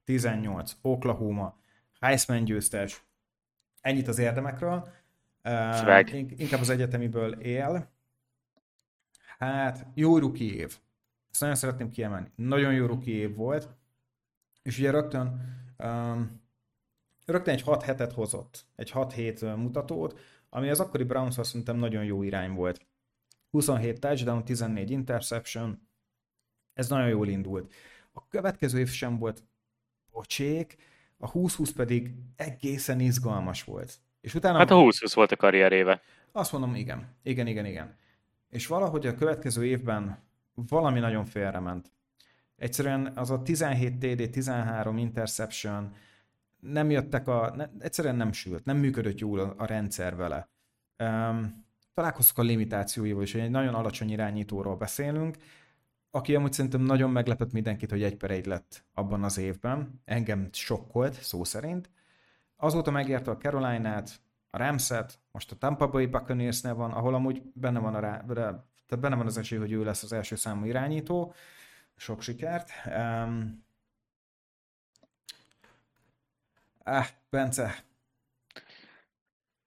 [0.04, 1.58] 18, Oklahoma,
[2.00, 3.02] Heisman győztes.
[3.80, 4.88] Ennyit az érdemekről.
[5.44, 7.94] Uh, inkább az egyetemiből él.
[9.38, 10.78] Hát, jó ruki év.
[11.30, 12.30] Ezt nagyon szeretném kiemelni.
[12.34, 13.68] Nagyon jó ruki év volt.
[14.62, 15.40] És ugye rögtön,
[15.78, 16.40] um,
[17.24, 18.66] rögtön egy 6 hetet hozott.
[18.76, 20.20] Egy 6 hét mutatót,
[20.50, 22.86] ami az akkori browns szerintem nagyon jó irány volt.
[23.50, 25.88] 27 touchdown, 14 interception,
[26.72, 27.74] Ez nagyon jól indult.
[28.12, 29.42] A következő év sem volt
[30.10, 30.76] pocsék,
[31.18, 34.00] a 20-20 pedig egészen izgalmas volt.
[34.20, 34.58] És utána...
[34.58, 36.02] Hát a 20-20 volt a karrieréve.
[36.32, 37.16] Azt mondom, igen.
[37.22, 37.96] Igen, igen, igen.
[38.48, 40.18] És valahogy a következő évben
[40.54, 41.92] valami nagyon félrement.
[42.56, 45.94] Egyszerűen az a 17 TD, 13 interception,
[46.60, 47.52] nem jöttek a...
[47.56, 50.48] Ne, egyszerűen nem sült, nem működött jól a, a rendszer vele.
[50.98, 55.36] Um, találkoztuk a limitációival is, hogy egy nagyon alacsony irányítóról beszélünk,
[56.10, 60.02] aki amúgy szerintem nagyon meglepett mindenkit, hogy egy per egy lett abban az évben.
[60.04, 61.90] Engem sokkolt, szó szerint.
[62.56, 64.20] Azóta megérte a Carolina-t,
[64.56, 68.24] a Ramset, most a Tampa Bay buccaneers van, ahol amúgy benne van, a rá,
[68.86, 71.34] tehát benne van az esély, hogy ő lesz az első számú irányító.
[71.96, 72.70] Sok sikert.
[72.86, 73.64] Um,
[76.84, 77.84] ah, Bence.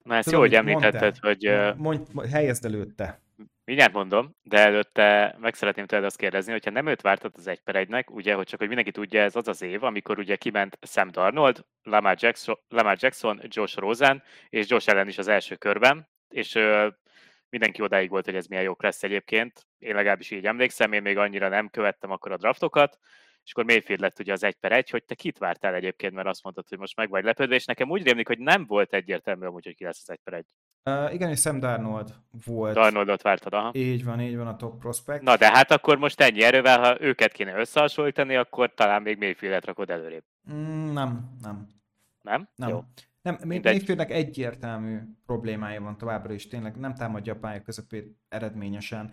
[0.02, 1.50] Na ezt jó, hogy említetted, hogy...
[1.76, 3.20] Mondj, mondj, helyezd előtte.
[3.64, 7.60] Mindjárt mondom, de előtte meg szeretném tőled azt kérdezni, hogyha nem őt vártad az egy
[7.60, 10.78] per egynek, ugye, hogy csak hogy mindenki tudja, ez az az év, amikor ugye kiment
[10.82, 16.08] Sam Darnold, Lamar Jackson, Lamar Jackson Josh Rosen és Josh Allen is az első körben,
[16.28, 16.88] és ö,
[17.48, 19.66] mindenki odáig volt, hogy ez milyen jó lesz egyébként.
[19.78, 22.98] Én legalábbis így emlékszem, én még annyira nem követtem akkor a draftokat,
[23.44, 26.28] és akkor Mayfield lett ugye az egy per egy, hogy te kit vártál egyébként, mert
[26.28, 29.46] azt mondtad, hogy most meg vagy lepődve, és nekem úgy rémlik, hogy nem volt egyértelmű
[29.46, 30.46] amúgy, hogy ki lesz az egy per egy.
[30.84, 32.14] Uh, igen, és Sam Darnold
[32.44, 32.74] volt.
[32.74, 33.70] Darnoldot vártad, aha.
[33.74, 35.22] Így van, így van a top prospect.
[35.22, 39.64] Na de hát akkor most ennyi erővel, ha őket kéne összehasonlítani, akkor talán még Mayfieldet
[39.64, 40.24] rakod előrébb.
[40.52, 41.68] Mm, nem, nem.
[42.22, 42.48] Nem?
[42.56, 42.68] Nem.
[42.68, 42.84] Jó.
[43.22, 49.12] Nem, Mayfieldnek egyértelmű problémája van továbbra is, tényleg nem támadja a pálya közepét eredményesen.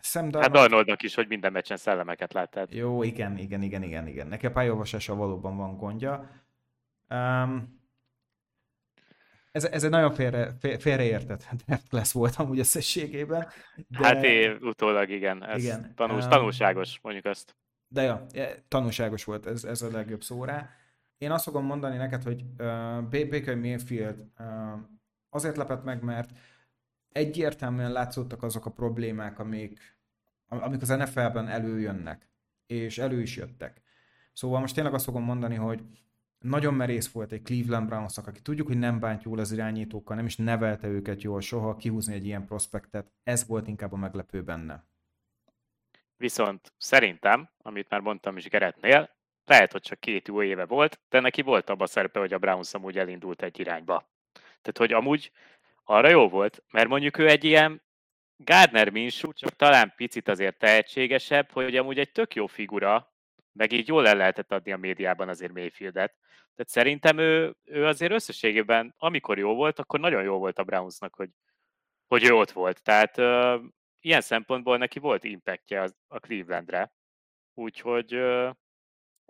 [0.00, 0.44] Sam Darnold...
[0.44, 2.66] Hát Darnoldnak is, hogy minden meccsen szellemeket láttál.
[2.70, 4.26] Jó, igen, igen, igen, igen, igen.
[4.26, 6.30] Neki a pályaolvasása valóban van gondja.
[7.10, 7.77] Um,
[9.58, 11.46] ez, ez egy nagyon félre, félreértett
[11.90, 13.46] lesz volt amúgy összességében.
[13.88, 14.06] De...
[14.06, 15.92] Hát én utólag igen, ez igen.
[15.94, 17.56] Tanul, tanulságos, mondjuk azt.
[17.88, 18.26] De ja,
[18.68, 20.70] tanulságos volt, ez, ez a legjobb szó rá.
[21.18, 24.46] Én azt fogom mondani neked, hogy uh, Baker Mayfield uh,
[25.30, 26.30] azért lepett meg, mert
[27.12, 29.96] egyértelműen látszottak azok a problémák, amik,
[30.48, 32.30] amik az NFL-ben előjönnek,
[32.66, 33.82] és elő is jöttek.
[34.32, 35.82] Szóval most tényleg azt fogom mondani, hogy
[36.38, 40.26] nagyon merész volt egy Cleveland browns aki tudjuk, hogy nem bánt jól az irányítókkal, nem
[40.26, 44.84] is nevelte őket jól soha, kihúzni egy ilyen prospektet, ez volt inkább a meglepő benne.
[46.16, 51.20] Viszont szerintem, amit már mondtam is Geretnél, lehet, hogy csak két jó éve volt, de
[51.20, 54.08] neki volt abban a szerepe, hogy a Browns amúgy elindult egy irányba.
[54.32, 55.30] Tehát, hogy amúgy
[55.84, 57.82] arra jó volt, mert mondjuk ő egy ilyen
[58.36, 63.12] Gardner Minshew, csak talán picit azért tehetségesebb, hogy amúgy egy tök jó figura,
[63.58, 66.14] meg így jól el lehetett adni a médiában azért Mayfieldet.
[66.54, 71.14] Tehát szerintem ő, ő azért összességében, amikor jó volt, akkor nagyon jó volt a Brownsnak,
[71.14, 71.30] hogy,
[72.06, 72.82] hogy ő ott volt.
[72.82, 73.62] Tehát uh,
[74.00, 76.92] ilyen szempontból neki volt impactja a Clevelandre.
[77.54, 78.50] Úgyhogy uh,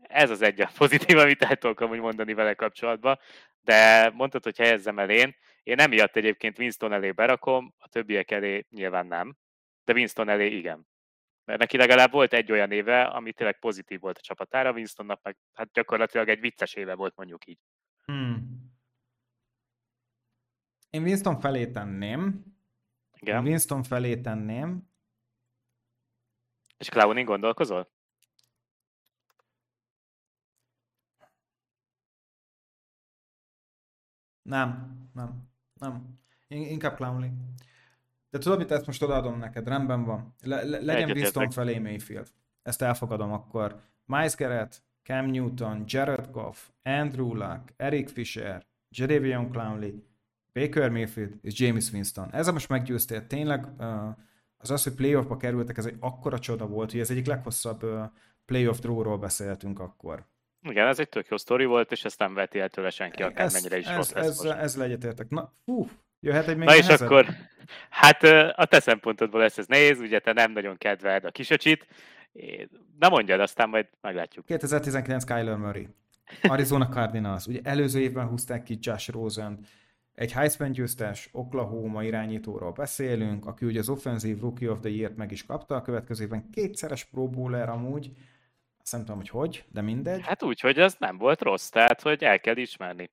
[0.02, 3.18] ez az egy pozitív, amit el tudok amúgy mondani vele kapcsolatban.
[3.60, 5.36] De mondtad, hogy helyezzem el én.
[5.62, 9.36] Én emiatt egyébként Winston elé berakom, a többiek elé nyilván nem.
[9.84, 10.86] De Winston elé igen.
[11.48, 15.36] Mert neki legalább volt egy olyan éve, ami tényleg pozitív volt a csapatára, Winstonnak meg
[15.52, 17.58] hát gyakorlatilag egy vicces éve volt, mondjuk így.
[18.04, 18.72] Hmm.
[20.90, 22.44] Én Winston felé tenném.
[23.20, 23.44] Igen.
[23.44, 24.90] Winston felé tenném.
[26.76, 27.90] És Clowning gondolkozol?
[34.42, 36.20] Nem, nem, nem.
[36.48, 37.30] Inkább Clowney.
[38.30, 39.68] De tudod, mit ezt most odaadom neked?
[39.68, 40.34] Rendben van.
[40.42, 42.28] Le, le, legyen Winston felé Mayfield.
[42.62, 43.80] Ezt elfogadom akkor.
[44.04, 50.04] Miles Garrett, Cam Newton, Jared Goff, Andrew Luck, Eric Fisher, Jadavion Clowney,
[50.52, 52.32] Baker Mayfield és James Winston.
[52.32, 53.26] Ezzel most meggyőztél.
[53.26, 53.66] Tényleg
[54.56, 57.86] az az, hogy playoffba kerültek, ez egy akkora csoda volt, hogy ez egyik leghosszabb
[58.44, 60.26] playoff drawról beszéltünk akkor.
[60.62, 63.78] Igen, ez egy tök jó sztori volt, és ezt nem veti el tőle senki, akármennyire
[63.78, 64.56] is ez, ez, most.
[64.56, 65.28] Ez egyetértek.
[65.28, 65.88] Na, fú,
[66.20, 67.26] jöhet egy még Na és akkor,
[67.90, 68.22] hát
[68.56, 71.86] a te szempontodból lesz ez nehéz, ugye te nem nagyon kedveled a kisöcsit.
[72.98, 74.46] Na mondjad, aztán majd meglátjuk.
[74.46, 75.88] 2019 Kyler Murray.
[76.42, 77.46] Arizona Cardinals.
[77.46, 79.58] Ugye előző évben húzták ki Josh Rosen,
[80.14, 85.30] egy Heisman győztes Oklahoma irányítóról beszélünk, aki ugye az Offensive Rookie of the Year-t meg
[85.30, 88.10] is kapta, a következő évben kétszeres Pro Bowler amúgy,
[88.82, 90.20] azt nem tudom, hogy hogy, de mindegy.
[90.22, 93.10] Hát úgy, hogy ez nem volt rossz, tehát hogy el kell ismerni.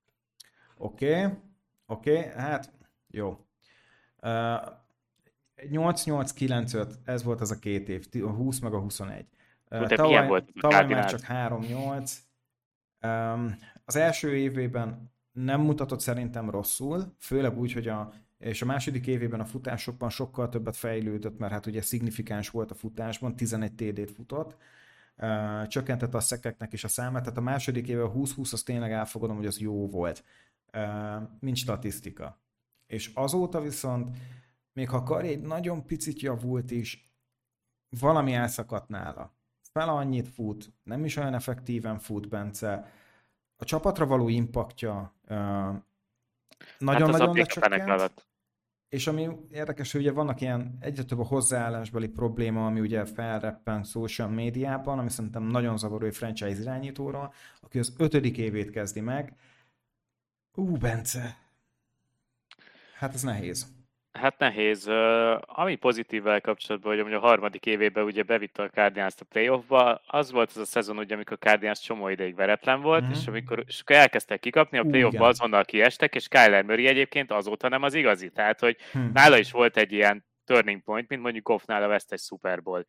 [0.77, 1.37] Oké, okay.
[1.85, 2.31] oké, okay.
[2.31, 2.71] hát
[3.15, 3.45] jó.
[4.21, 4.83] Uh,
[5.57, 9.25] 8-8-9-5, ez volt az a két év, a 20 meg a 21.
[9.69, 12.11] Uh, tavaly volt tavaly már csak 3-8.
[13.01, 19.07] Um, az első évében nem mutatott szerintem rosszul, főleg úgy, hogy a és a második
[19.07, 24.11] évében a futásokban sokkal többet fejlődött, mert hát ugye szignifikáns volt a futásban, 11 TD-t
[24.11, 24.57] futott,
[25.17, 28.91] uh, csökkentett a szekeknek is a számát, tehát a második évben a 20-20 az tényleg
[28.91, 30.23] elfogadom, hogy az jó volt,
[30.73, 32.39] uh, mint statisztika.
[32.87, 34.17] És azóta viszont,
[34.73, 37.13] még ha a egy nagyon picit javult is,
[37.99, 39.33] valami elszakadt nála.
[39.71, 42.91] Fel annyit fut, nem is olyan effektíven fut Bence,
[43.55, 45.15] a csapatra való impaktja
[46.77, 48.27] nagyon-nagyon hát lecsökkent.
[48.89, 53.83] És ami érdekes, hogy ugye vannak ilyen egyre több a hozzáállásbeli probléma, ami ugye felreppen
[53.83, 57.31] social médiában, ami szerintem nagyon zavaró egy franchise irányítóra,
[57.61, 59.35] aki az ötödik évét kezdi meg.
[60.53, 61.37] Ú, Bence,
[62.97, 63.73] hát ez nehéz.
[64.11, 64.87] Hát nehéz.
[65.39, 70.49] Ami pozitívvel kapcsolatban, hogy a harmadik évében ugye bevitte a cardinals a playoffba, az volt
[70.49, 73.11] az a szezon, ugye, amikor a Cardinals csomó ideig veretlen volt, mm-hmm.
[73.11, 77.69] és amikor és akkor elkezdtek kikapni, a playoffba azonnal kiestek, és Kyler Murray egyébként azóta
[77.69, 78.29] nem az igazi.
[78.29, 79.11] Tehát, hogy hmm.
[79.13, 82.85] nála is volt egy ilyen turning point, mint mondjuk Goffnál a vesztes Super Bowl.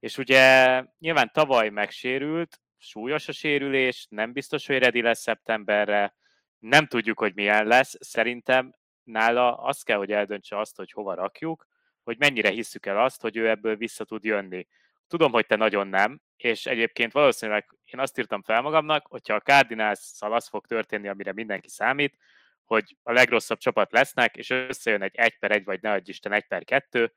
[0.00, 6.14] És ugye nyilván tavaly megsérült, súlyos a sérülés, nem biztos, hogy ready lesz szeptemberre,
[6.58, 7.94] nem tudjuk, hogy milyen lesz.
[8.00, 8.74] Szerintem
[9.04, 11.66] nála azt kell, hogy eldöntse azt, hogy hova rakjuk,
[12.02, 14.66] hogy mennyire hisszük el azt, hogy ő ebből vissza tud jönni.
[15.08, 19.40] Tudom, hogy te nagyon nem, és egyébként valószínűleg én azt írtam fel magamnak, hogyha a
[19.40, 22.16] cardinals az fog történni, amire mindenki számít,
[22.64, 26.32] hogy a legrosszabb csapat lesznek, és összejön egy 1 per 1, vagy ne adj Isten
[26.32, 27.14] 1 per 2,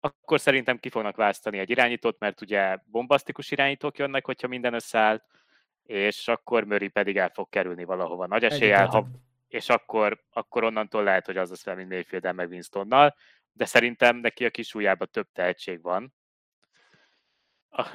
[0.00, 5.22] akkor szerintem ki fognak választani egy irányítót, mert ugye bombasztikus irányítók jönnek, hogyha minden összeáll,
[5.82, 9.06] és akkor Möri pedig el fog kerülni valahova nagy eséllyel, ha,
[9.54, 13.16] és akkor, akkor onnantól lehet, hogy az lesz fel, mint mayfield meg Winstonnal,
[13.52, 16.14] de szerintem neki a kis ujjában több tehetség van,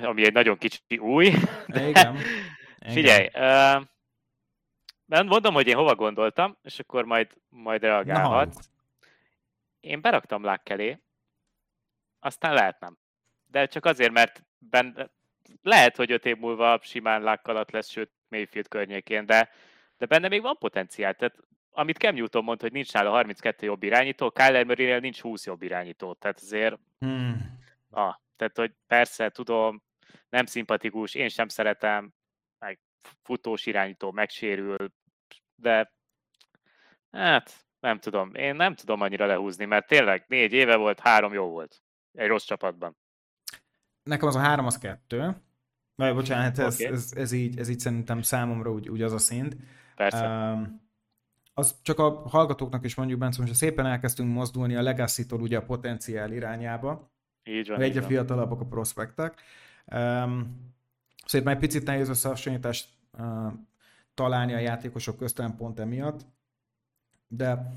[0.01, 1.31] ami egy nagyon kicsi új.
[1.67, 2.17] De igen.
[2.95, 8.55] Figyelj, uh, mondom, hogy én hova gondoltam, és akkor majd, majd reagálhat.
[9.79, 10.99] Én beraktam Luck elé,
[12.19, 12.97] aztán lehet nem.
[13.45, 15.09] De csak azért, mert benne,
[15.61, 19.49] lehet, hogy öt év múlva simán Luck alatt lesz, sőt Mayfield környékén, de,
[19.97, 21.13] de benne még van potenciál.
[21.13, 21.35] Tehát
[21.71, 25.61] amit Cam Newton mondta, hogy nincs nála 32 jobb irányító, Kyler murray nincs 20 jobb
[25.61, 26.13] irányító.
[26.13, 26.79] Tehát azért...
[26.99, 27.59] Hmm.
[27.89, 29.83] Ah, tehát, hogy persze, tudom,
[30.29, 32.13] nem szimpatikus, én sem szeretem,
[32.59, 32.79] meg
[33.23, 34.91] futós irányító megsérül,
[35.55, 35.93] de
[37.11, 41.49] hát nem tudom, én nem tudom annyira lehúzni, mert tényleg négy éve volt, három jó
[41.49, 41.81] volt
[42.13, 42.97] egy rossz csapatban.
[44.03, 45.35] Nekem az a három az kettő.
[45.95, 46.91] Vagy bocsánat, ez, okay.
[46.91, 49.55] ez, ez, így, ez így szerintem számomra úgy, úgy az a szint.
[49.95, 50.27] Persze.
[50.27, 50.88] Um,
[51.59, 55.65] az csak a hallgatóknak is mondjuk, Bence, hogy szépen elkezdtünk mozdulni a Legacy-tól ugye a
[55.65, 57.11] potenciál irányába.
[57.43, 57.81] Így van.
[57.81, 59.41] Egyre fiatalabbak a prospektek.
[59.85, 60.57] Um,
[61.25, 63.53] szépen egy picit nehéz összehasonlítást uh,
[64.13, 66.25] találni a játékosok köztem pont emiatt,
[67.27, 67.73] de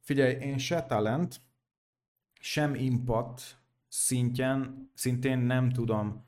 [0.00, 1.40] figyelj, én se talent,
[2.40, 3.58] sem impact
[3.88, 6.24] szintjen, szintén nem tudom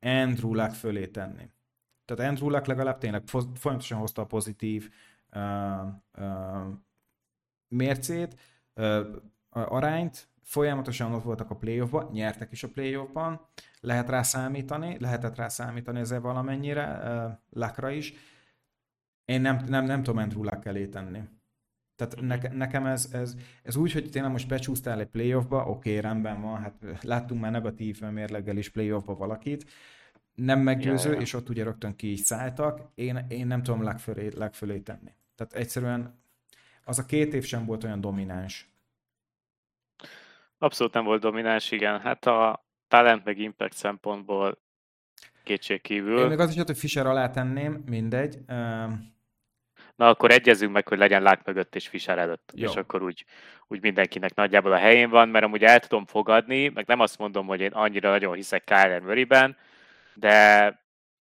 [0.00, 1.50] Andrew Luck fölé tenni.
[2.04, 3.22] Tehát Andrew Luck legalább tényleg
[3.54, 4.90] folyamatosan hozta a pozitív
[7.68, 8.36] mércét,
[9.50, 13.40] arányt, folyamatosan ott voltak a playoffban, nyertek is a playoffban,
[13.80, 17.00] lehet rá számítani, lehetett rá számítani ezzel valamennyire,
[17.50, 18.14] Lakra is.
[19.24, 21.20] Én nem, nem, nem tudom Andrew Luck elé tenni.
[21.96, 26.00] Tehát ne, nekem ez, ez, ez úgy, hogy tényleg most becsúsztál egy playoffba, oké, okay,
[26.00, 29.70] rendben van, hát láttunk már negatív mérleggel is playoffba valakit,
[30.34, 31.20] nem meggyőző, ja, ja.
[31.20, 35.14] és ott ugye rögtön ki is szálltak, én, én nem tudom legfölé, legfölé tenni.
[35.36, 36.20] Tehát egyszerűen
[36.84, 38.68] az a két év sem volt olyan domináns.
[40.58, 42.00] Abszolút nem volt domináns, igen.
[42.00, 44.58] Hát a talent meg impact szempontból
[45.42, 46.18] kétség kívül.
[46.18, 48.38] Én még az is hogy Fischer alá tenném, mindegy.
[49.96, 52.52] Na akkor egyezünk meg, hogy legyen Lák mögött és Fischer előtt.
[52.54, 52.70] Jó.
[52.70, 53.24] És akkor úgy,
[53.66, 57.46] úgy mindenkinek nagyjából a helyén van, mert amúgy el tudom fogadni, meg nem azt mondom,
[57.46, 59.56] hogy én annyira nagyon hiszek Kyler Murrayben,
[60.14, 60.85] de,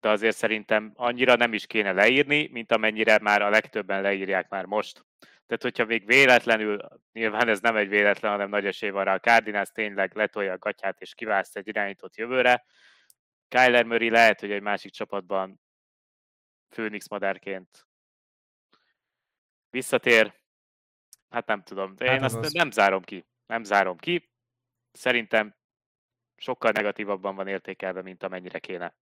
[0.03, 4.65] de azért szerintem annyira nem is kéne leírni, mint amennyire már a legtöbben leírják már
[4.65, 5.05] most.
[5.47, 6.79] Tehát, hogyha még véletlenül,
[7.13, 10.59] nyilván ez nem egy véletlen, hanem nagy esély van rá, a Cardinals tényleg letolja a
[10.59, 12.65] gatyát és kiválaszt egy irányított jövőre,
[13.49, 15.61] Kyler Murray lehet, hogy egy másik csapatban
[16.69, 17.87] Phoenix madárként
[19.71, 20.35] visszatér,
[21.31, 22.53] hát nem tudom, de hát én azt az...
[22.53, 23.27] nem zárom ki.
[23.47, 24.31] Nem zárom ki.
[24.93, 25.57] Szerintem
[26.37, 28.95] sokkal negatívabban van értékelve, mint amennyire kéne.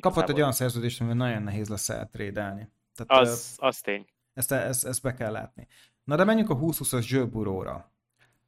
[0.00, 2.68] Kapott egy olyan szerződést, amivel nagyon nehéz lesz eltrédelni.
[2.94, 4.06] Tehát, az, az tény.
[4.34, 5.66] Ezt, ezt, ezt be kell látni.
[6.04, 7.92] Na de menjünk a 20-20-as Joe Burrow-ra.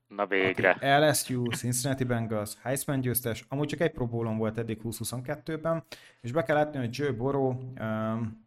[0.07, 0.99] Na végre.
[0.99, 5.85] LSU, Cincinnati Bengals, Heisman győztes, amúgy csak egy próbólom volt eddig 2022-ben,
[6.21, 8.47] és be kell látni, hogy Joe Burrow, um,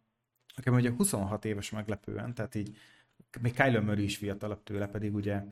[0.56, 2.76] aki ugye 26 éves meglepően, tehát így
[3.40, 5.42] még Kyler Murray is fiatalabb tőle, pedig ugye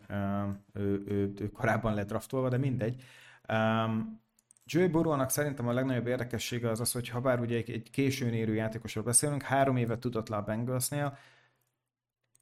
[0.73, 3.03] ő, ő, ő korábban lett draftolva, de mindegy.
[3.49, 4.23] Um,
[4.67, 8.55] Joey Burrownak szerintem a legnagyobb érdekessége az az, hogy ha bár ugye egy, későn érő
[8.55, 11.19] játékosról beszélünk, három évet tudott le a Bengalsnél,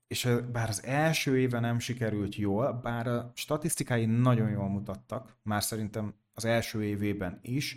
[0.06, 5.62] és bár az első éve nem sikerült jól, bár a statisztikái nagyon jól mutattak, már
[5.62, 7.76] szerintem az első évében is,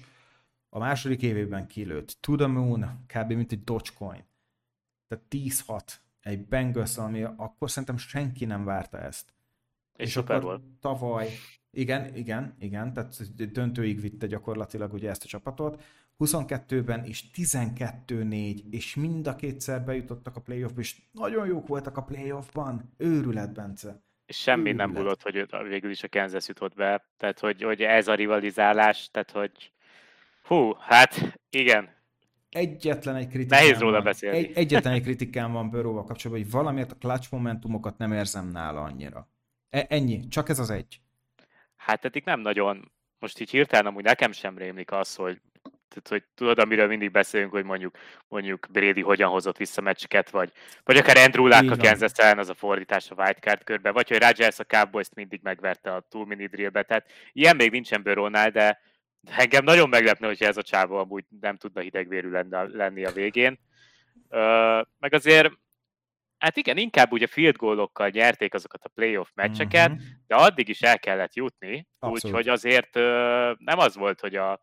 [0.70, 2.18] a második évében kilőtt.
[2.20, 3.32] To the moon, kb.
[3.32, 4.24] mint egy Dogecoin.
[5.08, 9.34] Tehát 10-6 egy Bengals, ami akkor szerintem senki nem várta ezt.
[9.98, 11.30] És, és akkor tavaly,
[11.76, 15.84] igen, igen, igen, tehát döntőig vitte gyakorlatilag ugye ezt a csapatot.
[16.20, 22.04] 22-ben is 12-4, és mind a kétszer bejutottak a playoffba, és nagyon jók voltak a
[22.04, 22.94] playoffban.
[22.98, 24.04] Őrület, Bence.
[24.26, 24.88] És semmi Őrület.
[24.88, 27.06] nem múlott, hogy végül is a Kansas jutott be.
[27.18, 29.72] Tehát, hogy, hogy ez a rivalizálás, tehát, hogy
[30.44, 31.96] hú, hát igen,
[32.56, 34.38] egyetlen egy kritikám Nehéz róla beszélni.
[34.38, 38.82] Egy, egyetlen egy kritikám van Bőróval kapcsolatban, hogy valamiért a clutch momentumokat nem érzem nála
[38.82, 39.30] annyira.
[39.70, 41.00] E- ennyi, csak ez az egy.
[41.86, 42.92] Hát eddig nem nagyon.
[43.20, 45.42] Most így hirtelen amúgy nekem sem rémlik az, hogy
[45.88, 50.52] tehát, hogy tudod, amiről mindig beszélünk, hogy mondjuk, mondjuk Brady hogyan hozott vissza meccseket, vagy,
[50.84, 54.20] vagy akár Andrew Luck a Kansas ellen, az a fordítás a wildcard körbe, vagy hogy
[54.20, 58.80] Rodgers a Cowboys-t mindig megverte a túl mini drillbe, tehát ilyen még nincsen Burrownál, de,
[59.38, 63.60] engem nagyon meglepne, hogyha ez a csávó amúgy nem tudna hidegvérű lenni a végén.
[65.00, 65.52] Meg azért
[66.38, 70.06] Hát igen, inkább ugye field gólokkal nyerték azokat a playoff meccseket, uh-huh.
[70.28, 72.94] de addig is el kellett jutni, úgyhogy azért
[73.58, 74.60] nem az volt, hogy a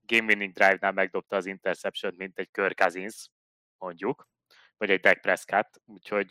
[0.00, 3.30] game winning drive-nál megdobta az interception mint egy Kirk Cousins,
[3.78, 4.28] mondjuk,
[4.76, 6.28] vagy egy Dak Prescott, úgyhogy...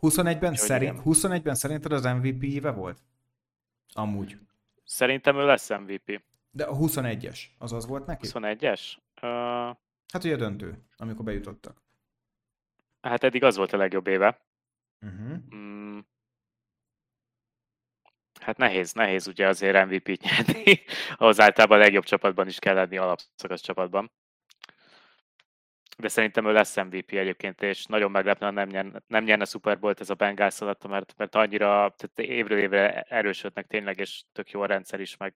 [0.00, 2.98] 21-ben, szerint, 21-ben szerinted az MVP éve volt?
[3.92, 4.36] Amúgy.
[4.84, 6.22] Szerintem ő lesz MVP.
[6.50, 8.28] De a 21-es, az az volt neki?
[8.30, 8.80] 21-es?
[9.22, 9.76] Uh...
[10.12, 11.82] Hát ugye döntő, amikor bejutottak.
[13.04, 14.40] Hát eddig az volt a legjobb éve.
[15.00, 15.36] Uh-huh.
[15.54, 15.98] Mm.
[18.40, 20.80] Hát nehéz, nehéz ugye azért MVP-t nyerni.
[21.16, 24.12] Ahhoz általában a legjobb csapatban is kell lenni alapszakasz csapatban.
[25.98, 30.00] De szerintem ő lesz MVP egyébként, és nagyon meglepne, nem nyerne, nem nyerne Super Bowl-t
[30.00, 34.60] ez a Bengals alatt, mert, mert annyira tehát évről évre erősödnek tényleg, és tök jó
[34.60, 35.34] a rendszer is, meg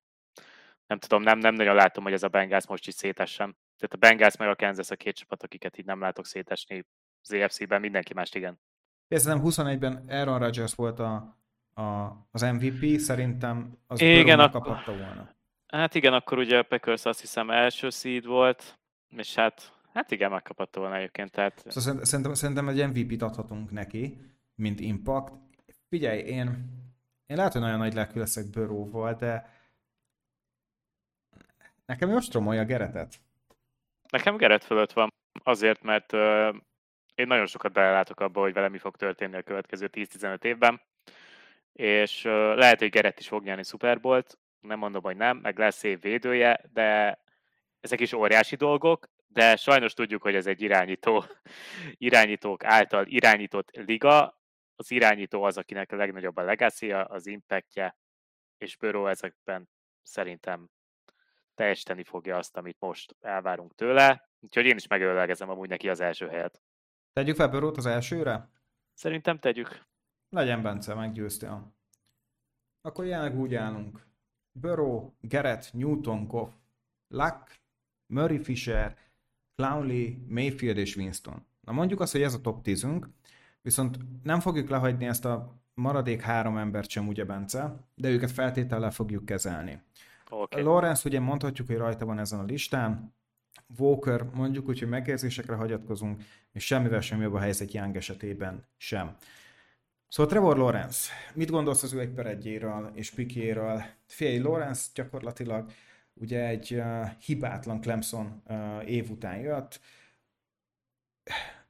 [0.86, 3.56] nem tudom, nem, nem nagyon látom, hogy ez a Bengals most is szétessen.
[3.76, 6.84] Tehát a Bengals meg a Kansas a két csapat, akiket így nem látok szétesni
[7.22, 8.58] az EFC-ben, mindenki mást igen.
[9.08, 11.38] Szerintem 21-ben Aaron Rodgers volt a,
[11.74, 11.82] a,
[12.30, 15.36] az MVP, szerintem az igen, ak- kapatta volna.
[15.66, 18.78] Hát igen, akkor ugye a Packers azt hiszem első seed volt,
[19.16, 21.30] és hát, hát igen, megkapatta volna egyébként.
[21.30, 21.64] Tehát...
[21.68, 24.18] Szóval szerintem, szerintem egy MVP-t adhatunk neki,
[24.54, 25.32] mint impact.
[25.88, 26.48] Figyelj, én,
[27.26, 29.50] én lehet, hogy nagyon nagy lelkű leszek Burrowval, de
[31.86, 33.14] nekem most romolja Geretet.
[34.10, 35.12] Nekem Geret fölött van,
[35.42, 36.12] azért, mert
[37.18, 40.80] én nagyon sokat belelátok abba, hogy vele mi fog történni a következő 10-15 évben,
[41.72, 42.22] és
[42.54, 44.00] lehet, hogy Geret is fog nyerni Super
[44.60, 47.18] nem mondom, hogy nem, meg lesz év védője, de
[47.80, 51.24] ezek is óriási dolgok, de sajnos tudjuk, hogy ez egy irányító,
[52.08, 54.40] irányítók által irányított liga,
[54.76, 57.96] az irányító az, akinek a legnagyobb a legacy az impactje,
[58.58, 59.68] és Burrow ezekben
[60.02, 60.68] szerintem
[61.54, 64.28] teljesíteni fogja azt, amit most elvárunk tőle.
[64.40, 66.60] Úgyhogy én is megöllegezem amúgy neki az első helyet.
[67.18, 68.48] Tegyük fel Burrow-t az elsőre?
[68.94, 69.84] Szerintem tegyük.
[70.28, 71.72] Legyen Bence, meggyőztél.
[72.80, 74.06] Akkor jelenleg úgy állunk.
[74.52, 76.50] Burrow, Gerett, Newton, Goff,
[77.08, 77.60] Luck,
[78.06, 78.96] Murray Fisher,
[79.56, 81.46] Clownley, Mayfield és Winston.
[81.60, 82.86] Na mondjuk azt, hogy ez a top 10
[83.62, 88.90] viszont nem fogjuk lehagyni ezt a maradék három embert sem, ugye Bence, de őket feltétellel
[88.90, 89.82] fogjuk kezelni.
[90.30, 90.62] Okay.
[90.62, 93.14] Lawrence ugye mondhatjuk, hogy rajta van ezen a listán,
[93.78, 99.16] Walker mondjuk úgy, hogy megérzésekre hagyatkozunk, és semmivel sem jobb a helyzet Young esetében sem.
[100.08, 103.82] Szóval Trevor Lawrence, mit gondolsz az ő egy per egyéről és pikéről?
[104.06, 105.70] Fiai Lawrence gyakorlatilag
[106.14, 109.80] ugye egy uh, hibátlan Clemson uh, év után jött,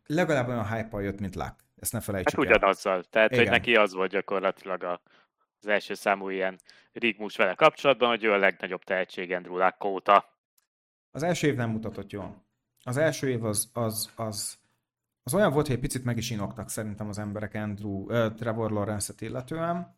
[0.06, 1.54] legalább olyan hype jött, mint Luck.
[1.80, 2.56] Ezt ne felejtsük hát el.
[2.56, 3.04] ugyanazzal.
[3.04, 3.42] Tehát, Igen.
[3.42, 5.00] hogy neki az volt gyakorlatilag a,
[5.60, 6.58] az első számú ilyen
[6.92, 10.37] rigmus vele kapcsolatban, hogy ő a legnagyobb tehetség Andrew Luck óta.
[11.10, 12.44] Az első év nem mutatott jól.
[12.84, 14.58] Az első év az, az, az,
[15.22, 18.70] az olyan volt, hogy egy picit meg is inoktak szerintem az emberek Andrew, uh, Trevor
[18.70, 19.96] Lawrence-et illetően.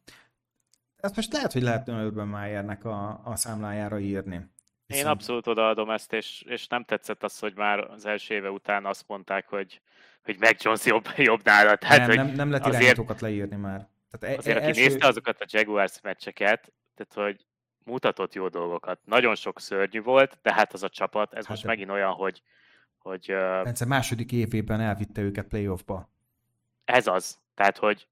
[0.97, 4.51] Ezt most lehet, hogy lehet Urban Meyernek a, a számlájára írni.
[4.87, 5.07] Viszont...
[5.07, 8.87] Én abszolút odaadom ezt, és, és nem tetszett az, hogy már az első éve után
[8.87, 9.81] azt mondták, hogy,
[10.23, 11.77] hogy Mac Jones jobb, jobb nála.
[11.77, 13.89] Tehát, nem, hogy nem, nem lehet azért, leírni már.
[14.11, 14.81] Tehát e- azért, e- aki első...
[14.81, 17.47] nézte azokat a Jaguars meccseket, tehát hogy
[17.91, 19.01] mutatott jó dolgokat.
[19.05, 21.69] Nagyon sok szörnyű volt, de hát az a csapat, ez hát most de...
[21.69, 22.43] megint olyan, hogy...
[22.99, 23.27] hogy
[23.63, 26.11] Bence második évében elvitte őket playoffba.
[26.85, 27.39] Ez az.
[27.55, 28.09] Tehát, hogy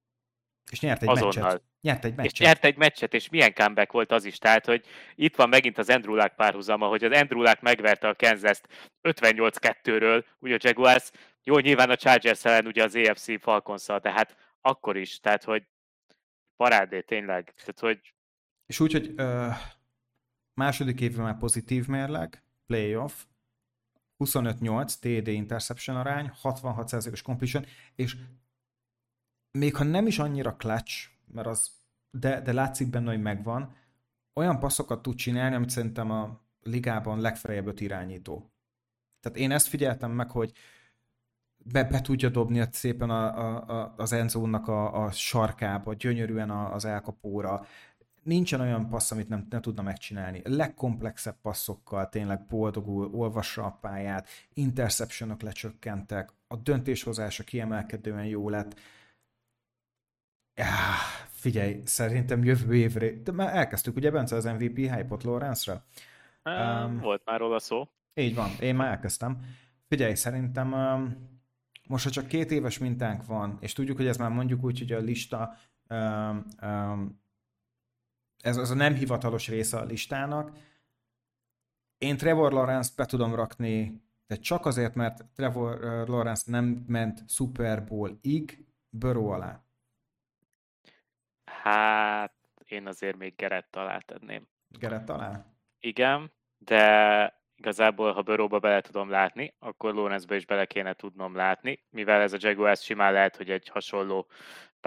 [0.71, 1.43] és nyert egy azonnal.
[1.43, 1.63] meccset.
[1.81, 2.33] Nyert egy meccset.
[2.33, 4.39] És nyert egy meccset, és milyen comeback volt az is.
[4.39, 8.15] Tehát, hogy itt van megint az Andrew Luck párhuzama, hogy az Andrew Luck megverte a
[8.15, 8.69] Kansas-t
[9.03, 11.11] 58-2-ről, ugye a Jaguars,
[11.43, 15.63] jó, nyilván a Chargers ellen ugye az AFC falcons tehát akkor is, tehát, hogy
[16.57, 17.55] parádé, tényleg.
[17.57, 18.13] Tehát, hogy...
[18.69, 19.55] És úgy, hogy uh,
[20.55, 23.25] második évben már pozitív mérleg, playoff,
[24.25, 27.65] 25-8 TD interception arány, 66%-os completion,
[27.95, 28.17] és
[29.59, 31.71] még ha nem is annyira clutch, mert az,
[32.11, 33.77] de, de látszik benne, hogy megvan,
[34.35, 38.53] olyan passzokat tud csinálni, amit szerintem a ligában legfeljebb öt irányító.
[39.21, 40.53] Tehát én ezt figyeltem meg, hogy
[41.57, 46.85] be, be tudja dobni szépen a, a, a, az enzónak a, a sarkába, gyönyörűen az
[46.85, 47.67] elkapóra.
[48.23, 50.41] Nincsen olyan passz, amit nem, nem tudna megcsinálni.
[50.45, 58.81] Legkomplexebb passzokkal tényleg boldogul, olvassa a pályát, interceptionok lecsökkentek, a döntéshozása kiemelkedően jó lett.
[60.55, 60.65] Ja,
[61.29, 65.85] figyelj, szerintem jövő évre, de már elkezdtük ugye Bence az MVP hype-ot Lawrence-ra?
[66.45, 67.89] Um, volt már róla szó.
[68.15, 69.39] Így van, én már elkezdtem.
[69.89, 71.29] Figyelj, szerintem um,
[71.89, 74.93] most, ha csak két éves mintánk van, és tudjuk, hogy ez már mondjuk úgy, hogy
[74.93, 75.55] a lista
[75.89, 77.21] um, um,
[78.43, 80.57] ez az a nem hivatalos része a listának,
[81.99, 85.79] én Trevor Lawrence be tudom rakni, de csak azért, mert Trevor
[86.09, 89.63] Lawrence nem ment Super Bowl-ig Burrow alá.
[91.45, 92.35] Hát,
[92.65, 94.49] én azért még Gerett alá tenném.
[94.69, 95.45] Gerett alá?
[95.79, 101.85] Igen, de igazából, ha Burrowba bele tudom látni, akkor Lawrence-be is bele kéne tudnom látni,
[101.91, 104.27] mivel ez a Jaguars simán lehet, hogy egy hasonló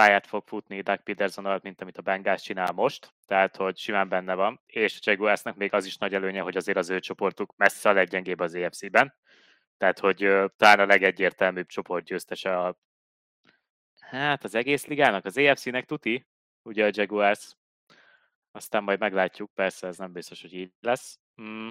[0.02, 4.10] pályát fog futni Doug Peterson alatt, mint amit a Bengals csinál most, tehát hogy simán
[4.10, 7.54] benne van, és a Jaguarsnak még az is nagy előnye, hogy azért az ő csoportuk
[7.58, 9.16] messze a leggyengébb az EFC-ben,
[9.78, 10.18] tehát hogy
[10.58, 12.78] talán a legegyértelműbb csoport győztese a
[14.00, 16.28] hát az egész ligának, az EFC-nek tuti,
[16.62, 17.56] ugye a Jaguars,
[18.52, 21.20] aztán majd meglátjuk, persze ez nem biztos, hogy így lesz.
[21.42, 21.68] Mm.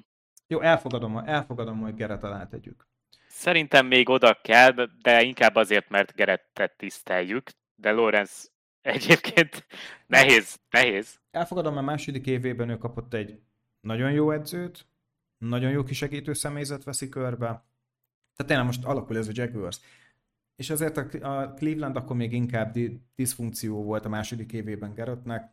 [0.46, 2.88] Jó, elfogadom, elfogadom, hogy Geret alá tegyük.
[3.28, 4.72] Szerintem még oda kell,
[5.02, 7.50] de inkább azért, mert Gerettet tiszteljük,
[7.80, 9.66] de Lorenz egyébként
[10.06, 11.20] nehéz, nehéz.
[11.30, 13.40] Elfogadom, a második évében ő kapott egy
[13.80, 14.86] nagyon jó edzőt,
[15.38, 17.46] nagyon jó kisegítő személyzet veszi körbe.
[18.36, 19.80] Tehát tényleg most alakul ez a Jaguars.
[20.56, 22.76] És azért a Cleveland akkor még inkább
[23.14, 25.52] diszfunkció volt a második évében Gerettnek.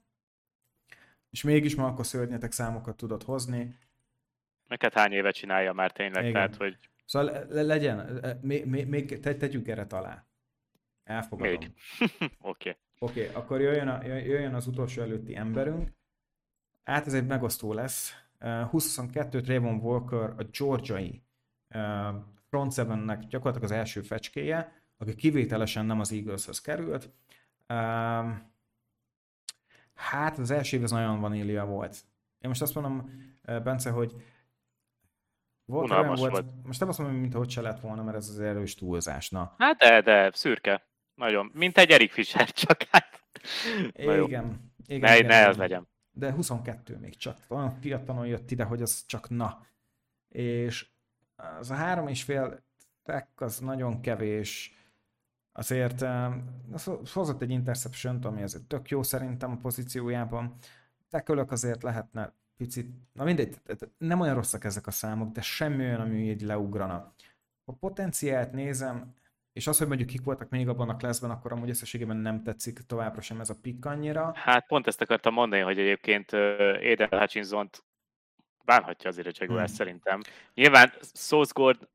[1.29, 3.77] És mégis ma akkor szörnyetek számokat tudott hozni.
[4.67, 6.33] Neked hány éve csinálja már tényleg, Igen.
[6.33, 6.77] tehát hogy...
[7.05, 10.27] Szóval le- legyen, még, még, még te, tegyük erre alá.
[11.07, 11.59] Elfogadom.
[11.59, 11.71] Még.
[12.41, 12.69] Oké.
[12.69, 12.75] okay.
[12.99, 15.89] Oké, okay, akkor jöjjön, a, jöjjön az utolsó előtti emberünk.
[16.83, 18.13] Hát ez egy megosztó lesz.
[18.41, 21.23] Uh, 22 Trayvon Walker a georgiai
[21.75, 22.15] uh,
[22.49, 27.09] front seven-nek gyakorlatilag az első fecskéje, aki kivételesen nem az Eagleshez került.
[27.69, 28.35] Uh,
[29.93, 31.97] hát az első év az nagyon vanília volt.
[32.39, 34.15] Én most azt mondom, Bence, hogy
[35.65, 38.39] volt volt, volt, most nem azt mondom, mint hogy se lett volna, mert ez az
[38.39, 39.29] erős túlzás.
[39.29, 39.55] Na.
[39.57, 40.86] Hát de, de, szürke.
[41.17, 41.51] Nagyon.
[41.53, 43.21] Mint egy Erik Fischer, csak hát...
[43.93, 44.23] Igen.
[44.85, 45.01] igen.
[45.01, 45.87] Ne, igen, ne az legyen.
[46.11, 47.37] De 22 még csak.
[47.47, 49.65] Olyan fiatalon jött ide, hogy az csak na.
[50.29, 50.87] És
[51.35, 52.63] az a három és fél
[53.03, 54.75] tek az nagyon kevés.
[55.51, 56.01] Azért
[56.71, 60.57] az hozott egy interception ami azért tök jó szerintem a pozíciójában.
[61.09, 63.59] Tekölök azért lehetne picit, na mindegy,
[63.97, 67.13] nem olyan rosszak ezek a számok, de semmi olyan, ami így leugrana.
[67.65, 69.13] A potenciált nézem,
[69.57, 72.79] és az, hogy mondjuk kik voltak még abban a klasszban, akkor amúgy összességében nem tetszik
[72.79, 74.31] továbbra sem ez a pikk annyira.
[74.35, 77.69] Hát pont ezt akartam mondani, hogy egyébként Aiden hutchinson
[78.65, 79.75] bánhatja azért a Jaguars hmm.
[79.75, 80.21] szerintem.
[80.53, 80.93] Nyilván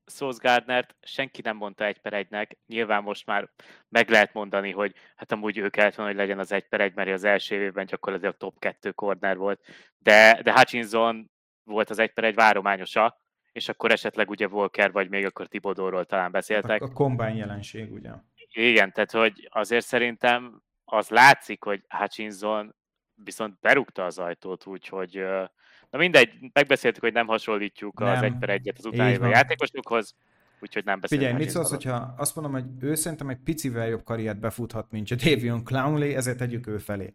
[0.07, 3.51] Sauce Gardner-t senki nem mondta egy per egynek, nyilván most már
[3.89, 6.95] meg lehet mondani, hogy hát amúgy ő kellett volna, hogy legyen az egy per egy,
[6.95, 9.61] mert az első évben gyakorlatilag top kettő corner volt,
[9.99, 11.31] de, de Hutchinson
[11.65, 13.22] volt az egy per egy várományosa,
[13.53, 16.83] és akkor esetleg ugye Volker, vagy még akkor Tibodóról talán beszéltek.
[16.83, 18.11] A, kombány jelenség, ugye?
[18.53, 22.75] Igen, tehát hogy azért szerintem az látszik, hogy Hutchinson
[23.15, 25.25] viszont berúgta az ajtót, úgyhogy
[25.91, 28.09] na mindegy, megbeszéltük, hogy nem hasonlítjuk nem.
[28.09, 30.15] az egy per egyet az utána játékosokhoz,
[30.61, 31.29] úgyhogy nem beszélünk.
[31.29, 35.11] Figyelj, mit szólsz, hogyha azt mondom, hogy ő szerintem egy picivel jobb karriert befuthat, mint
[35.11, 37.15] a Davion Clownley, ezért tegyük ő felé.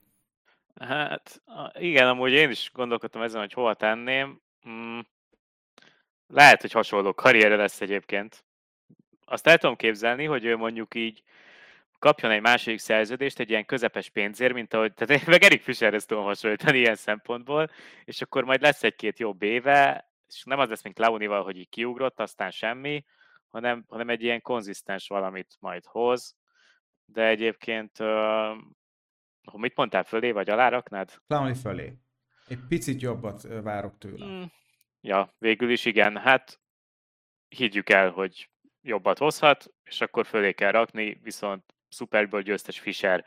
[0.79, 1.41] Hát
[1.73, 4.41] igen, amúgy én is gondolkodtam ezen, hogy hova tenném.
[4.69, 4.99] Mm,
[6.27, 8.45] lehet, hogy hasonló karriere lesz egyébként.
[9.25, 11.23] Azt el tudom képzelni, hogy ő mondjuk így
[11.99, 16.05] kapjon egy második szerződést egy ilyen közepes pénzért, mint ahogy, tehát én meg Erik Fischerhez
[16.05, 17.69] tudom hasonlítani ilyen szempontból,
[18.05, 21.69] és akkor majd lesz egy-két jobb éve, és nem az lesz, mint Launival, hogy így
[21.69, 23.05] kiugrott, aztán semmi,
[23.49, 26.35] hanem, hanem egy ilyen konzisztens valamit majd hoz.
[27.05, 28.57] de egyébként uh,
[29.53, 31.21] mit mondtál, fölé vagy alá raknád?
[31.27, 31.93] Clowney fölé.
[32.47, 34.25] Egy picit jobbat várok tőle.
[34.25, 34.43] Mm.
[35.07, 36.17] Ja, végül is igen.
[36.17, 36.59] Hát
[37.47, 38.49] higgyük el, hogy
[38.81, 43.25] jobbat hozhat, és akkor fölé kell rakni, viszont Super Bowl győztes Fisher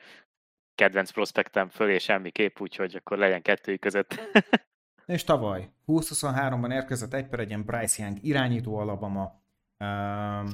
[0.74, 4.20] kedvenc prospektem fölé semmiképp, úgyhogy akkor legyen kettőjük között.
[5.06, 9.42] és tavaly 2023-ban érkezett egy per egyen Bryce Young irányító Alabama
[9.78, 10.50] um,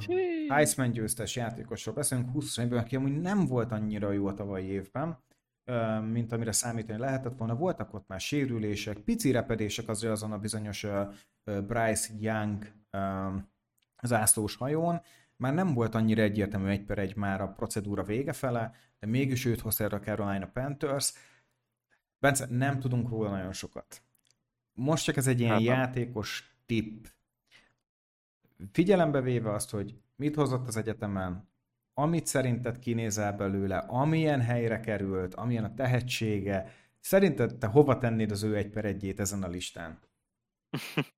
[0.49, 5.17] Heisman győztes játékosról beszélünk, 20 évben, aki amúgy nem volt annyira jó a tavalyi évben,
[6.11, 7.55] mint amire számítani lehetett volna.
[7.55, 10.85] Voltak ott már sérülések, pici repedések azért azon a bizonyos
[11.43, 12.71] Bryce Young
[14.03, 15.01] zászlós hajón,
[15.35, 19.45] már nem volt annyira egyértelmű egy per egy már a procedúra vége fele, de mégis
[19.45, 21.13] őt hozta a Carolina Panthers.
[22.19, 24.01] Bence, nem tudunk róla nagyon sokat.
[24.73, 27.05] Most csak ez egy ilyen hát, játékos tipp.
[28.71, 31.49] Figyelembe véve azt, hogy mit hozott az egyetemen,
[31.99, 38.43] amit szerinted kinézel belőle, amilyen helyre került, amilyen a tehetsége, szerinted te hova tennéd az
[38.43, 39.99] ő egy per egyét ezen a listán?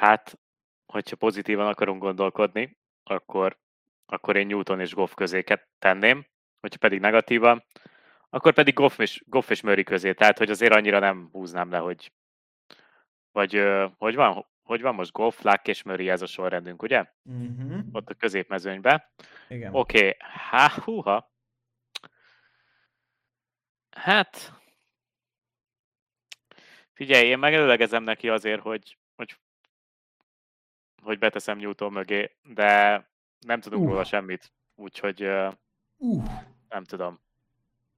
[0.00, 0.38] Hát
[0.86, 3.58] hogyha pozitívan akarunk gondolkodni, akkor,
[4.06, 5.44] akkor én Newton és Goff közé
[5.78, 6.26] tenném,
[6.60, 7.64] hogyha pedig negatívan,
[8.30, 11.78] akkor pedig Goff és, Goff és Murray közé, tehát hogy azért annyira nem húznám le,
[11.78, 12.12] hogy
[13.32, 13.62] vagy
[13.98, 17.04] hogy van, hogy van most Goff, Luck és Murray ez a sorrendünk, ugye?
[17.22, 17.80] Uh-huh.
[17.92, 19.12] Ott a középmezőnybe.
[19.48, 19.74] Igen.
[19.74, 20.16] Oké, okay.
[20.18, 21.32] há, húha.
[23.90, 24.52] Hát,
[26.92, 29.38] figyelj, én megelőlegezem neki azért, hogy, hogy
[31.02, 33.02] hogy beteszem Newton mögé, de
[33.38, 33.88] nem tudunk uh.
[33.88, 35.22] róla semmit, úgyhogy
[35.96, 36.24] uh.
[36.68, 37.20] nem tudom.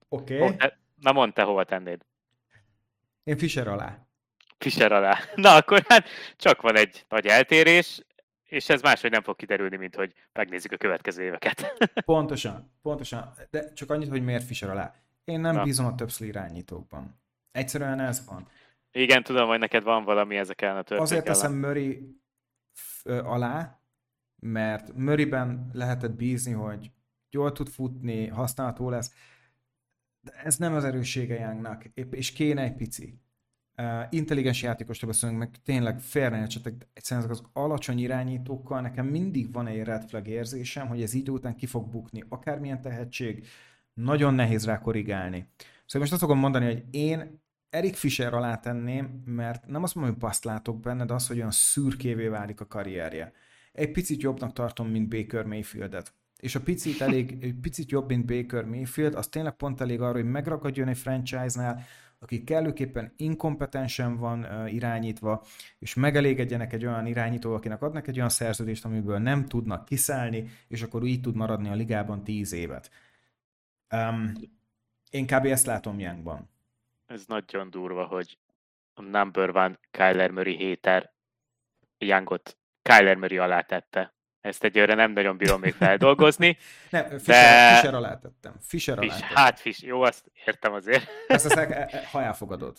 [0.09, 0.43] Oké.
[0.43, 0.69] Okay.
[0.95, 2.05] Na mondd te, hova tennéd.
[3.23, 4.08] Én Fischer alá.
[4.59, 5.19] Fischer alá.
[5.35, 8.03] Na, akkor hát csak van egy nagy eltérés,
[8.45, 11.77] és ez máshogy nem fog kiderülni, mint hogy megnézzük a következő éveket.
[12.05, 13.33] pontosan, pontosan.
[13.51, 14.95] De csak annyit, hogy miért Fischer alá.
[15.25, 15.63] Én nem Na.
[15.63, 17.21] bízom a többször irányítókban.
[17.53, 18.49] Egyszerűen ez van.
[18.93, 21.03] Igen, tudom, hogy neked van valami ezeken a történet.
[21.03, 22.21] Azért teszem Murray
[23.05, 23.81] alá,
[24.37, 26.91] mert Murrayben lehetett bízni, hogy
[27.31, 29.13] jól tud futni, használható lesz,
[30.21, 33.21] de ez nem az erőssége Youngnak, és kéne egy pici.
[33.83, 39.53] Uh, intelligens játékosra beszélünk, meg tényleg félre csetek, egyszerűen ezek az alacsony irányítókkal nekem mindig
[39.53, 43.47] van egy red flag érzésem, hogy ez idő után ki fog bukni, akármilyen tehetség,
[43.95, 45.49] nagyon nehéz rá korrigálni.
[45.59, 50.13] Szóval most azt fogom mondani, hogy én Erik Fischer alá tenném, mert nem azt mondom,
[50.13, 53.33] hogy paszt látok benne, de az, hogy olyan szürkévé válik a karrierje.
[53.73, 56.13] Egy picit jobbnak tartom, mint Baker Mayfieldet.
[56.37, 60.31] És a picit elég, picit jobb, mint Baker Mayfield, az tényleg pont elég arra, hogy
[60.31, 61.83] megragadjon egy franchise-nál,
[62.19, 65.45] aki kellőképpen inkompetensen van irányítva,
[65.79, 70.83] és megelégedjenek egy olyan irányító, akinek adnak egy olyan szerződést, amiből nem tudnak kiszállni, és
[70.83, 72.91] akkor így tud maradni a ligában tíz évet.
[73.95, 74.33] Um,
[75.11, 75.45] én kb.
[75.45, 76.49] ezt látom Youngban
[77.09, 78.39] ez nagyon durva, hogy
[78.95, 81.13] a number one Kyler Murray héter
[81.99, 84.15] Youngot Kyler Murray alá tette.
[84.41, 86.59] Ezt egyőre nem nagyon bírom még feldolgozni.
[86.91, 87.75] nem, Fischer, de...
[87.75, 88.55] Fischer alá tettem.
[88.61, 89.29] Fischer alá tettem.
[89.35, 91.09] Hát Fischer, jó, azt értem azért.
[91.29, 92.77] Ezt, ezt ha elfogadod.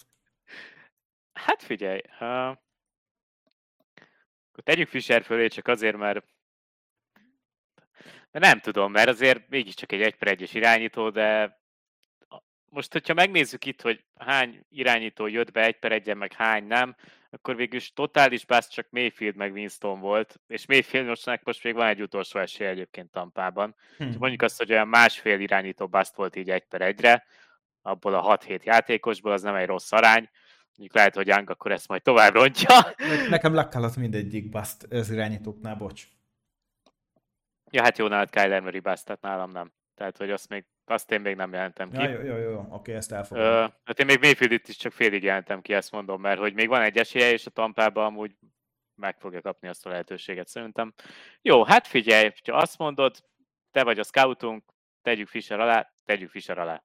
[1.34, 2.58] Hát figyelj, uh,
[4.64, 6.24] tegyük Fischer fölé csak azért, mert
[8.32, 11.60] de nem tudom, mert azért mégiscsak egy egy per egyes irányító, de
[12.70, 16.96] most, hogyha megnézzük itt, hogy hány irányító jött be egy per egyen, meg hány nem,
[17.30, 21.88] akkor végülis totális bász csak Mayfield meg Winston volt, és Mayfield most, most még van
[21.88, 23.76] egy utolsó esély egyébként Tampában.
[23.98, 24.16] Hmm.
[24.20, 27.26] Mondjuk azt, hogy olyan másfél irányító bászt volt így egy per egyre,
[27.82, 30.30] abból a 6-7 játékosból, az nem egy rossz arány.
[30.76, 32.76] Mondjuk lehet, hogy Young akkor ezt majd tovább rontja.
[33.30, 36.08] Nekem lakkálat mindegyik bászt az irányítóknál, bocs.
[37.72, 39.72] Ja, hát jó, nálad Kyler Murray bászt, tehát nálam nem.
[39.96, 41.98] Tehát, hogy azt még azt én még nem jelentem ki.
[41.98, 43.64] Ja, jó, jó, jó, oké, ezt elfogadom.
[43.64, 46.68] Uh, hát én még Mayfield is csak félig jelentem ki, ezt mondom, mert hogy még
[46.68, 48.36] van egy esélye, és a Tampában amúgy
[48.96, 50.94] meg fogja kapni azt a lehetőséget szerintem.
[51.42, 53.16] Jó, hát figyelj, ha azt mondod,
[53.72, 54.64] te vagy a scoutunk,
[55.02, 56.84] tegyük Fischer alá, tegyük Fischer alá.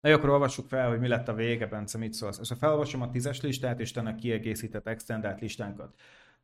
[0.00, 2.38] Na jó, akkor olvassuk fel, hogy mi lett a vége, Bence, mit szólsz.
[2.38, 5.94] És ha felolvasom a tízes listát, és te kiegészített extendált listánkat.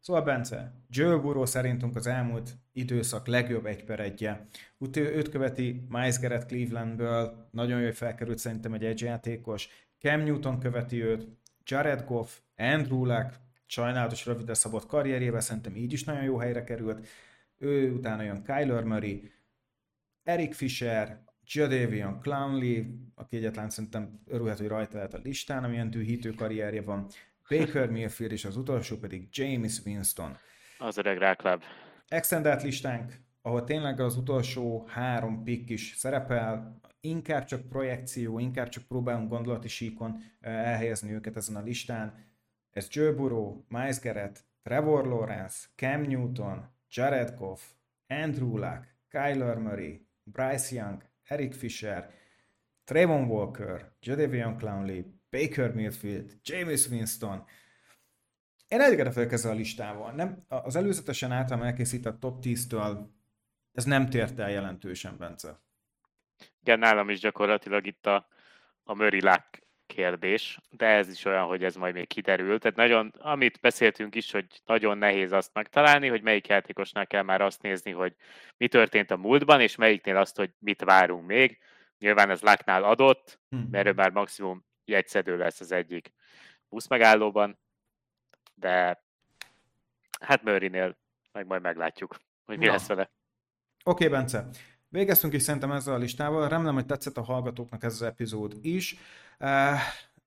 [0.03, 4.47] Szóval Bence, Joe Burrow szerintünk az elmúlt időszak legjobb egy per egyje.
[4.79, 9.69] Ut- őt követi Miles Garrett Clevelandből, nagyon jó felkerült szerintem egy edge játékos.
[9.99, 11.29] Cam Newton követi őt,
[11.65, 13.35] Jared Goff, Andrew Luck,
[13.66, 17.07] sajnálatos rövidre szabott karrierjével szerintem így is nagyon jó helyre került.
[17.59, 19.31] Ő utána jön Kyler Murray,
[20.23, 22.85] Eric Fisher, Jadavion Clownley,
[23.15, 27.07] aki egyetlen szerintem örülhet, hogy rajta lehet a listán, amilyen tűhítő karrierje van.
[27.59, 30.37] Baker Mayfield és az utolsó pedig James Winston.
[30.79, 31.62] Az öreg ráklab.
[32.09, 33.12] Extendelt listánk,
[33.43, 39.69] ahol tényleg az utolsó három pick is szerepel, inkább csak projekció, inkább csak próbálunk gondolati
[39.69, 42.31] síkon elhelyezni őket ezen a listán.
[42.70, 47.62] Ez Joe Burrow, Miles Garrett, Trevor Lawrence, Cam Newton, Jared Goff,
[48.07, 52.11] Andrew Luck, Kyler Murray, Bryce Young, Eric Fisher,
[52.85, 57.44] Trayvon Walker, Jadavion Clowney, Baker Mayfield, James Winston.
[58.68, 60.12] Én elégedett vagyok ezzel a listával.
[60.12, 63.06] Nem, az előzetesen általam elkészített top 10-től
[63.72, 65.60] ez nem tért el jelentősen, Bence.
[66.60, 68.28] Igen, nálam is gyakorlatilag itt a,
[68.82, 72.59] a Murray Luck kérdés, de ez is olyan, hogy ez majd még kiderül.
[72.59, 77.40] Tehát nagyon, amit beszéltünk is, hogy nagyon nehéz azt megtalálni, hogy melyik játékosnál kell már
[77.40, 78.14] azt nézni, hogy
[78.56, 81.59] mi történt a múltban, és melyiknél azt, hogy mit várunk még.
[81.98, 83.68] Nyilván ez Lucknál adott, hmm.
[83.70, 86.12] mert ő már maximum jegyszedő lesz az egyik
[86.68, 87.59] busz megállóban,
[88.54, 89.04] de
[90.20, 90.96] hát Murraynél
[91.32, 92.72] meg majd meglátjuk, hogy mi Na.
[92.72, 93.10] lesz vele.
[93.84, 94.48] Oké, okay, Bence.
[94.88, 96.48] Végeztünk is szerintem ezzel a listával.
[96.48, 98.96] Remélem, hogy tetszett a hallgatóknak ez az epizód is.
[99.38, 99.78] Uh,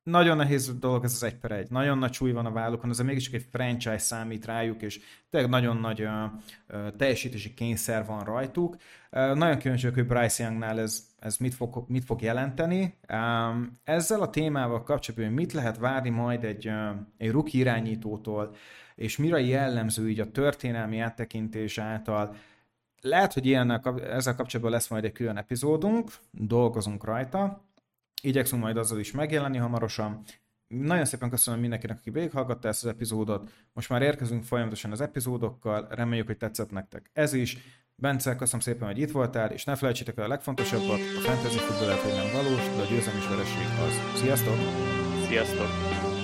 [0.05, 1.69] nagyon nehéz dolog ez az egy per egy.
[1.69, 4.99] Nagyon nagy súly van a vállukon, ez mégis egy franchise számít rájuk, és
[5.29, 8.75] tényleg nagyon nagy uh, teljesítési kényszer van rajtuk.
[9.11, 12.97] Uh, nagyon kíváncsi hogy Bryce Youngnál ez, ez mit, fog, mit fog jelenteni.
[13.13, 18.55] Um, ezzel a témával kapcsolatban mit lehet várni majd egy, uh, egy rookie irányítótól,
[18.95, 22.35] és mire jellemző így a történelmi áttekintés által,
[23.01, 27.63] lehet, hogy ilyennel, ezzel kapcsolatban lesz majd egy külön epizódunk, dolgozunk rajta,
[28.21, 30.23] igyekszünk majd azzal is megjelenni hamarosan.
[30.67, 33.51] Nagyon szépen köszönöm mindenkinek, aki végighallgatta ezt az epizódot.
[33.73, 37.57] Most már érkezünk folyamatosan az epizódokkal, reméljük, hogy tetszett nektek ez is.
[37.95, 42.13] Bence, köszönöm szépen, hogy itt voltál, és ne felejtsétek el a legfontosabbat, a fantasy futball
[42.13, 44.19] nem valós, de a győzelem és vereség az.
[44.19, 44.57] Sziasztok!
[45.27, 46.14] Sziasztok!